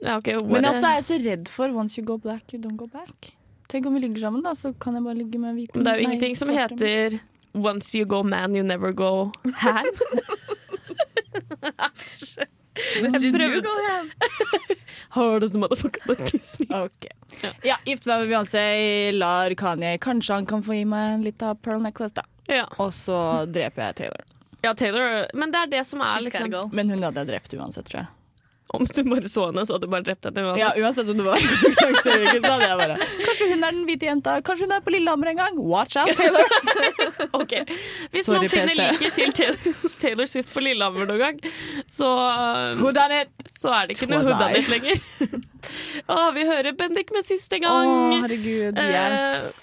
Ja, 0.00 0.16
okay, 0.16 0.36
Men 0.44 0.64
også 0.68 0.88
er 0.88 0.98
jeg 1.00 1.04
så 1.08 1.18
redd 1.24 1.48
for 1.52 1.72
once 1.76 1.98
you 1.98 2.04
go 2.04 2.16
black, 2.20 2.52
you 2.52 2.60
don't 2.60 2.76
go 2.80 2.86
back. 2.92 3.32
Tenk 3.70 3.86
om 3.86 3.94
vi 3.96 4.00
ligger 4.04 4.26
sammen, 4.26 4.42
da, 4.44 4.52
så 4.56 4.72
kan 4.80 4.96
jeg 4.96 5.04
bare 5.04 5.16
ligge 5.16 5.38
med 5.40 5.54
hvite 5.54 5.76
Men 5.78 5.84
det 5.86 5.92
er 5.92 6.00
jo 6.00 6.06
ingenting 6.08 6.36
som 6.36 6.48
heter 6.52 7.20
Once 7.54 7.94
you 7.98 8.06
go 8.06 8.22
man, 8.22 8.54
you 8.54 8.62
never 8.62 8.92
go 8.92 9.30
ham. 9.64 9.86
Prøvde. 13.34 13.60
go 13.62 13.72
ham. 13.88 14.10
Hardest 15.16 15.54
motherfucker 15.58 16.06
but 16.06 16.18
kiss 16.30 16.60
me. 16.60 16.66
Okay. 16.70 17.10
Ja, 17.66 17.76
Gift 17.84 18.06
meg 18.06 18.22
med 18.22 18.30
Beyoncé, 18.30 18.62
lar 19.12 19.52
Kanye 19.58 19.98
Kanskje 20.02 20.34
han 20.38 20.46
kan 20.46 20.62
få 20.66 20.74
gi 20.78 20.84
meg 20.88 21.14
en 21.16 21.24
liten 21.26 21.56
pearl 21.62 21.82
necklace, 21.82 22.14
da. 22.16 22.24
Ja. 22.50 22.64
Og 22.82 22.92
så 22.94 23.18
dreper 23.50 23.88
jeg 23.88 23.98
Taylor. 24.02 24.24
ja, 24.62 24.72
Taylor 24.74 25.26
Men 25.34 25.52
det 25.54 25.60
er 25.66 25.66
det 25.76 25.84
som 25.86 26.00
er 26.04 26.24
liksom. 26.26 26.56
Men 26.72 26.90
hun 26.90 27.02
hadde 27.06 27.22
jeg 27.24 27.30
drept 27.34 27.54
uansett, 27.58 27.86
tror 27.90 28.02
jeg. 28.04 28.10
Om 28.72 28.84
du 28.86 29.02
bare 29.02 29.28
så 29.28 29.46
henne, 29.48 29.64
så 29.66 29.74
hadde 29.74 29.88
du 29.88 29.90
bare 29.90 30.06
drept 30.06 30.26
henne 30.28 30.42
uansett. 30.46 30.60
Ja, 30.62 30.70
uansett 30.78 31.08
om 31.10 31.18
du 31.18 31.24
var 31.26 31.42
konkurranseuke, 31.64 32.34
så 32.36 32.52
hadde 32.52 32.68
jeg 32.68 32.78
bare 32.78 32.98
Kanskje 33.24 33.48
hun 33.50 33.64
er 33.66 33.74
den 33.74 33.80
hvite 33.88 34.06
jenta. 34.06 34.34
Kanskje 34.46 34.68
hun 34.68 34.74
er 34.76 34.84
på 34.84 34.92
Lillehammer 34.94 35.32
en 35.32 35.40
gang. 35.40 35.58
Watch 35.72 35.98
out, 35.98 36.12
Taylor! 36.18 36.46
Ok. 37.40 37.54
Hvis 38.14 38.26
Sorry, 38.26 38.44
man 38.46 38.52
finner 38.52 38.76
liket 38.78 39.00
like 39.02 39.16
til 39.16 39.32
Taylor, 39.36 39.80
Taylor 40.02 40.30
Swift 40.30 40.52
på 40.54 40.62
Lillehammer 40.62 41.08
noen 41.10 41.20
gang, 41.24 41.40
så, 41.90 42.10
Who 42.78 42.92
så 42.94 43.74
er 43.74 43.90
det 43.90 43.96
ikke 43.96 44.08
noe 44.10 44.22
hoodanit 44.28 44.70
lenger. 44.70 45.02
Å, 46.06 46.20
vi 46.36 46.46
hører 46.48 46.76
Bendik 46.78 47.10
med 47.14 47.26
siste 47.26 47.58
gang. 47.62 47.90
Å, 47.90 47.98
oh, 47.98 48.16
herregud. 48.22 48.78
Eh, 48.78 48.94
Yes. 49.00 49.58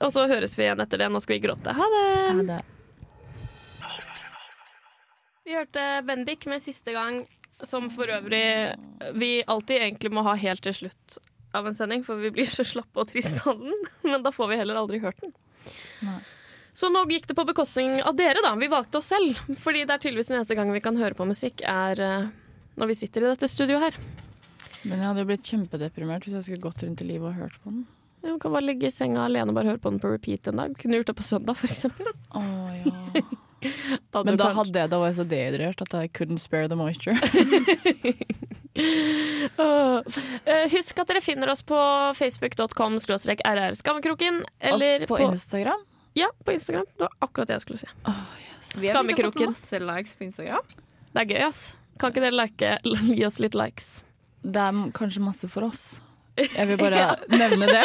Og 0.00 0.12
så 0.14 0.24
høres 0.30 0.54
vi 0.56 0.64
igjen 0.64 0.80
etter 0.80 1.02
det. 1.02 1.10
Nå 1.12 1.20
skal 1.20 1.36
vi 1.36 1.42
gråte. 1.44 1.74
Ha 1.76 1.88
det. 1.96 2.04
Ha 2.36 2.44
det. 2.54 2.60
Vi 5.44 5.56
hørte 5.56 5.84
Bendik 6.06 6.46
med 6.46 6.62
siste 6.62 6.92
gang, 6.94 7.24
som 7.68 7.88
for 7.92 8.10
øvrig 8.10 8.44
vi 9.18 9.30
alltid 9.46 9.82
egentlig 9.82 10.12
må 10.14 10.24
ha 10.26 10.36
helt 10.38 10.62
til 10.64 10.76
slutt 10.76 11.18
av 11.56 11.66
en 11.66 11.74
sending, 11.74 12.04
for 12.06 12.20
vi 12.20 12.30
blir 12.34 12.50
så 12.50 12.64
slappe 12.66 13.02
og 13.02 13.10
triste 13.10 13.40
av 13.50 13.58
den. 13.58 13.74
Men 14.10 14.22
da 14.26 14.32
får 14.34 14.52
vi 14.52 14.60
heller 14.60 14.78
aldri 14.80 15.00
hørt 15.02 15.20
den. 15.24 15.34
Nei. 16.06 16.20
Så 16.72 16.88
nå 16.92 17.02
gikk 17.10 17.26
det 17.26 17.34
på 17.34 17.44
bekostning 17.48 17.98
av 18.06 18.14
dere, 18.16 18.38
da. 18.44 18.54
Vi 18.56 18.70
valgte 18.70 19.00
oss 19.00 19.10
selv. 19.10 19.38
Fordi 19.60 19.82
det 19.84 19.96
er 19.96 20.02
tydeligvis 20.04 20.30
den 20.30 20.38
eneste 20.38 20.56
gangen 20.56 20.76
vi 20.76 20.82
kan 20.84 20.98
høre 21.00 21.18
på 21.18 21.26
musikk, 21.28 21.64
er 21.66 22.00
eh, 22.00 22.28
når 22.78 22.92
vi 22.92 22.98
sitter 23.02 23.26
i 23.26 23.32
dette 23.32 23.50
studioet 23.50 23.88
her. 23.88 23.98
Men 24.86 25.00
jeg 25.00 25.08
hadde 25.08 25.24
jo 25.24 25.28
blitt 25.28 25.50
kjempedeprimert 25.50 26.24
hvis 26.24 26.38
jeg 26.38 26.46
skulle 26.46 26.70
gått 26.70 26.86
rundt 26.86 27.02
i 27.02 27.08
livet 27.10 27.32
og 27.32 27.42
hørt 27.42 27.58
på 27.60 27.74
den. 27.74 27.82
Vi 28.22 28.32
kan 28.40 28.52
bare 28.54 28.64
ligge 28.64 28.88
i 28.88 28.94
senga 28.94 29.24
alene 29.26 29.50
og 29.50 29.56
bare 29.58 29.72
høre 29.72 29.82
på 29.82 29.92
den 29.92 30.00
på 30.00 30.12
repeat 30.12 30.48
en 30.48 30.60
dag. 30.62 30.74
Kunne 30.78 31.00
gjort 31.00 31.10
det 31.10 31.18
på 31.18 31.26
søndag, 31.26 31.58
for 31.58 31.72
eksempel. 31.72 32.12
Å, 32.36 32.42
ja. 32.86 33.24
Da 34.10 34.22
Men 34.24 34.36
da, 34.36 34.44
kanskje- 34.50 34.56
hadde 34.56 34.78
jeg, 34.84 34.90
da 34.90 34.98
var 35.02 35.10
jeg 35.10 35.16
så 35.20 35.26
dehydrert 35.28 35.82
at 35.84 35.94
I 35.98 36.08
couldn't 36.08 36.40
spare 36.40 36.68
the 36.68 36.76
moisture. 36.80 37.14
Eh, 39.60 40.66
husk 40.72 40.98
at 41.02 41.08
dere 41.10 41.20
finner 41.20 41.50
oss 41.52 41.60
på 41.66 41.76
facebook.com 42.16 42.96
rr 42.96 43.74
skammekroken. 43.76 44.38
Eller 44.60 45.02
Og 45.04 45.08
på, 45.10 45.18
Instagram. 45.26 45.82
Ja, 46.16 46.30
på 46.44 46.52
Instagram. 46.54 46.86
Det 46.96 47.02
var 47.04 47.10
akkurat 47.20 47.48
det 47.50 47.58
jeg 47.58 47.64
skulle 47.66 47.78
si. 47.82 47.90
Vi 48.80 48.88
har 48.88 49.04
ikke 49.04 49.26
fått 49.30 49.42
masse 49.50 49.80
likes 49.82 50.14
på 50.16 50.24
Instagram. 50.28 50.64
Det 51.12 51.24
er 51.24 51.28
gøy, 51.34 51.42
ass. 51.48 51.62
Kan 52.00 52.14
ikke 52.14 52.22
dere 52.24 52.38
like, 52.38 52.72
gi 53.18 53.24
oss 53.26 53.40
litt 53.42 53.58
likes? 53.58 53.90
Det 54.42 54.62
er 54.62 54.80
kanskje 54.96 55.20
masse 55.26 55.50
for 55.50 55.66
oss. 55.68 55.98
Jeg 56.40 56.70
vil 56.70 56.78
bare 56.86 57.16
nevne 57.34 57.66
det. 57.68 57.84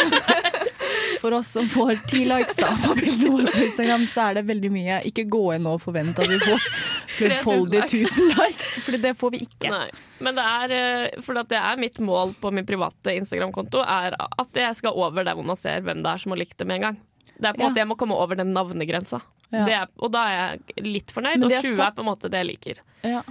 For 1.26 1.34
oss 1.40 1.48
som 1.56 1.66
får 1.74 2.04
ti 2.12 2.20
likes 2.30 2.54
da 2.60 2.68
på 2.84 2.94
bildene 3.00 3.32
våre 3.34 3.50
på 3.56 3.64
Instagram, 3.66 4.04
så 4.12 4.28
er 4.30 4.36
det 4.38 4.44
veldig 4.46 4.70
mye. 4.76 5.00
Ikke 5.10 5.24
gå 5.34 5.40
inn 5.56 5.66
og 5.72 5.80
forvent 5.82 6.20
at 6.22 6.30
vi 6.30 6.38
får 6.44 6.68
3000 7.16 7.16
flerfoldige 7.18 7.82
likes. 7.88 8.12
1000 8.14 8.36
likes, 8.44 8.68
for 8.86 9.00
det 9.08 9.14
får 9.18 9.34
vi 9.34 9.40
ikke. 9.48 9.72
Nei. 9.74 9.88
Men 10.28 10.38
det 10.38 10.46
er, 10.52 10.76
eh, 10.78 11.18
for 11.26 11.40
det 11.42 11.58
er 11.58 11.82
mitt 11.82 11.98
mål 12.06 12.36
på 12.44 12.52
min 12.54 12.68
private 12.70 13.16
Instagram-konto, 13.18 13.82
er 13.82 14.14
at 14.22 14.62
jeg 14.62 14.78
skal 14.84 14.94
over 15.02 15.26
der 15.26 15.34
hvor 15.40 15.50
man 15.50 15.58
ser 15.58 15.82
hvem 15.88 16.06
det 16.06 16.14
er 16.14 16.22
som 16.22 16.36
har 16.36 16.44
likt 16.44 16.60
det 16.62 16.70
med 16.70 16.78
en 16.84 16.86
gang. 16.92 17.02
Det 17.36 17.50
er 17.50 17.58
på 17.58 17.60
en 17.60 17.66
Ja. 17.66 17.72
måte 17.72 17.82
Jeg 17.84 17.90
må 17.90 17.98
komme 18.06 18.16
over 18.22 18.38
den 18.44 18.54
navnegrensa. 18.54 19.24
Ja. 19.50 19.66
Det 19.66 19.74
er, 19.82 19.90
og 19.98 20.14
da 20.14 20.28
er 20.30 20.38
jeg 20.78 20.86
litt 20.86 21.12
fornøyd, 21.18 21.42
og 21.42 21.50
det 21.50 21.58
er 21.58 21.68
20 21.72 21.76
satt- 21.82 21.88
er 21.90 21.98
på 21.98 22.06
en 22.06 22.12
måte 22.14 22.30
det 22.30 22.46
jeg 22.46 22.52
liker. 22.54 22.86
Ja. 23.04 23.22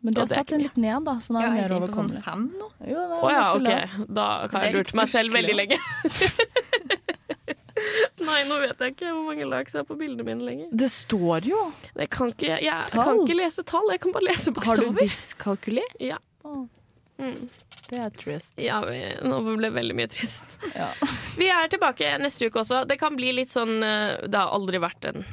Men 0.00 0.14
du 0.14 0.20
har 0.20 0.28
satt 0.30 0.46
den 0.52 0.60
litt 0.62 0.76
ned, 0.78 1.02
da. 1.08 1.16
Så 1.18 1.32
nå 1.34 1.40
er 1.42 1.48
ja, 1.48 1.54
jeg 1.64 1.70
tenker 1.72 1.88
på 1.90 1.96
sånn 1.98 2.22
fem 2.22 2.42
nå. 2.54 2.68
Jo, 2.86 3.00
det 3.10 3.16
er 3.18 3.32
ja, 3.34 3.40
OK. 3.50 4.04
Da 4.14 4.26
har 4.52 4.62
jeg 4.68 4.74
lurt 4.76 4.92
meg 4.94 5.08
selv 5.10 5.34
veldig 5.34 5.56
lenge. 5.58 5.78
Nei, 8.28 8.40
nå 8.48 8.58
vet 8.62 8.82
jeg 8.84 8.94
ikke 8.94 9.12
hvor 9.12 9.24
mange 9.30 9.46
lag 9.48 9.70
som 9.72 9.82
er 9.82 9.86
på 9.88 9.96
bildene 9.98 10.26
mine 10.26 10.44
lenger. 10.46 10.72
Det 10.82 10.90
står 10.92 11.48
jo. 11.48 11.60
Jeg 11.96 12.10
kan 12.14 12.34
ikke, 12.34 12.50
jeg, 12.50 12.66
jeg 12.66 12.90
kan 12.92 13.22
ikke 13.24 13.38
lese 13.38 13.64
tall, 13.66 13.88
jeg 13.94 14.02
kan 14.04 14.14
bare 14.16 14.28
lese 14.28 14.52
Har 14.52 14.82
du 14.82 14.90
bokstaver. 14.92 15.80
Ja. 16.02 16.18
Ja. 16.44 16.58
Mm. 17.18 17.48
Det 17.88 17.98
er 17.98 18.10
trist. 18.12 18.52
Ja, 18.60 18.82
vi, 18.84 18.98
nå 19.24 19.40
ble 19.46 19.56
det 19.64 19.72
veldig 19.74 19.96
mye 19.96 20.10
trist. 20.12 20.58
Ja. 20.74 20.90
Vi 21.38 21.48
er 21.48 21.70
tilbake 21.72 22.10
neste 22.20 22.50
uke 22.50 22.60
også. 22.62 22.82
Det 22.88 22.98
kan 23.00 23.16
bli 23.16 23.32
litt 23.32 23.54
sånn 23.54 23.78
eh, 23.82 24.18
Det 24.28 24.36
har 24.36 24.52
aldri 24.52 24.80
vært 24.82 25.08
en 25.08 25.24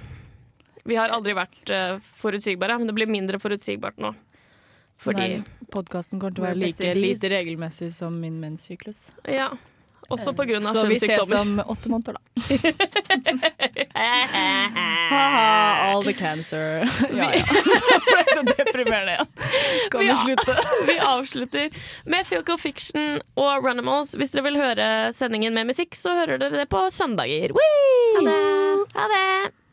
Vi 0.87 0.95
har 0.95 1.11
aldri 1.11 1.35
vært 1.35 1.73
eh, 1.73 1.97
forutsigbare, 2.21 2.79
men 2.79 2.87
det 2.87 2.95
blir 2.95 3.11
mindre 3.11 3.41
forutsigbart 3.43 3.99
nå. 4.01 4.13
Fordi 5.03 5.41
Podkasten 5.73 6.21
kommer 6.21 6.37
til 6.37 6.45
å 6.45 6.47
være 6.47 6.61
like 6.61 6.93
lite 6.95 7.29
regelmessig 7.33 7.91
som 7.91 8.15
min 8.21 8.37
menssyklus. 8.39 9.09
Ja. 9.27 9.49
Også 10.13 10.33
på 10.37 10.45
grunn 10.45 10.65
av 10.67 10.75
Så 10.75 10.85
vi 10.89 10.97
ses 11.01 11.31
om 11.39 11.57
åtte 11.65 11.89
måneder, 11.89 12.13
da. 12.13 12.21
Ha-ha, 15.09 15.91
all 15.91 16.03
the 16.03 16.13
cancer. 16.13 16.89
Ja, 17.15 17.29
ja. 17.33 17.43
Da 17.45 18.41
ble 18.43 18.43
det 18.51 18.55
deprimerende 18.59 19.15
igjen. 19.15 19.27
Kan 19.91 20.01
vi 20.01 20.15
slutte? 20.23 20.57
Vi 20.89 20.97
avslutter 20.99 21.69
med 22.05 22.27
Filco 22.27 22.57
Fiction 22.57 23.19
og 23.39 23.65
Runimals. 23.65 24.15
Hvis 24.19 24.33
dere 24.33 24.45
vil 24.49 24.59
høre 24.61 24.87
sendingen 25.15 25.55
med 25.57 25.69
musikk, 25.71 25.95
så 25.97 26.15
hører 26.19 26.41
dere 26.41 26.63
det 26.63 26.69
på 26.71 26.85
søndager. 26.93 27.55
Whee! 27.55 28.15
Ha 28.17 28.25
det. 28.29 28.39
Ha 28.97 29.11
det! 29.13 29.64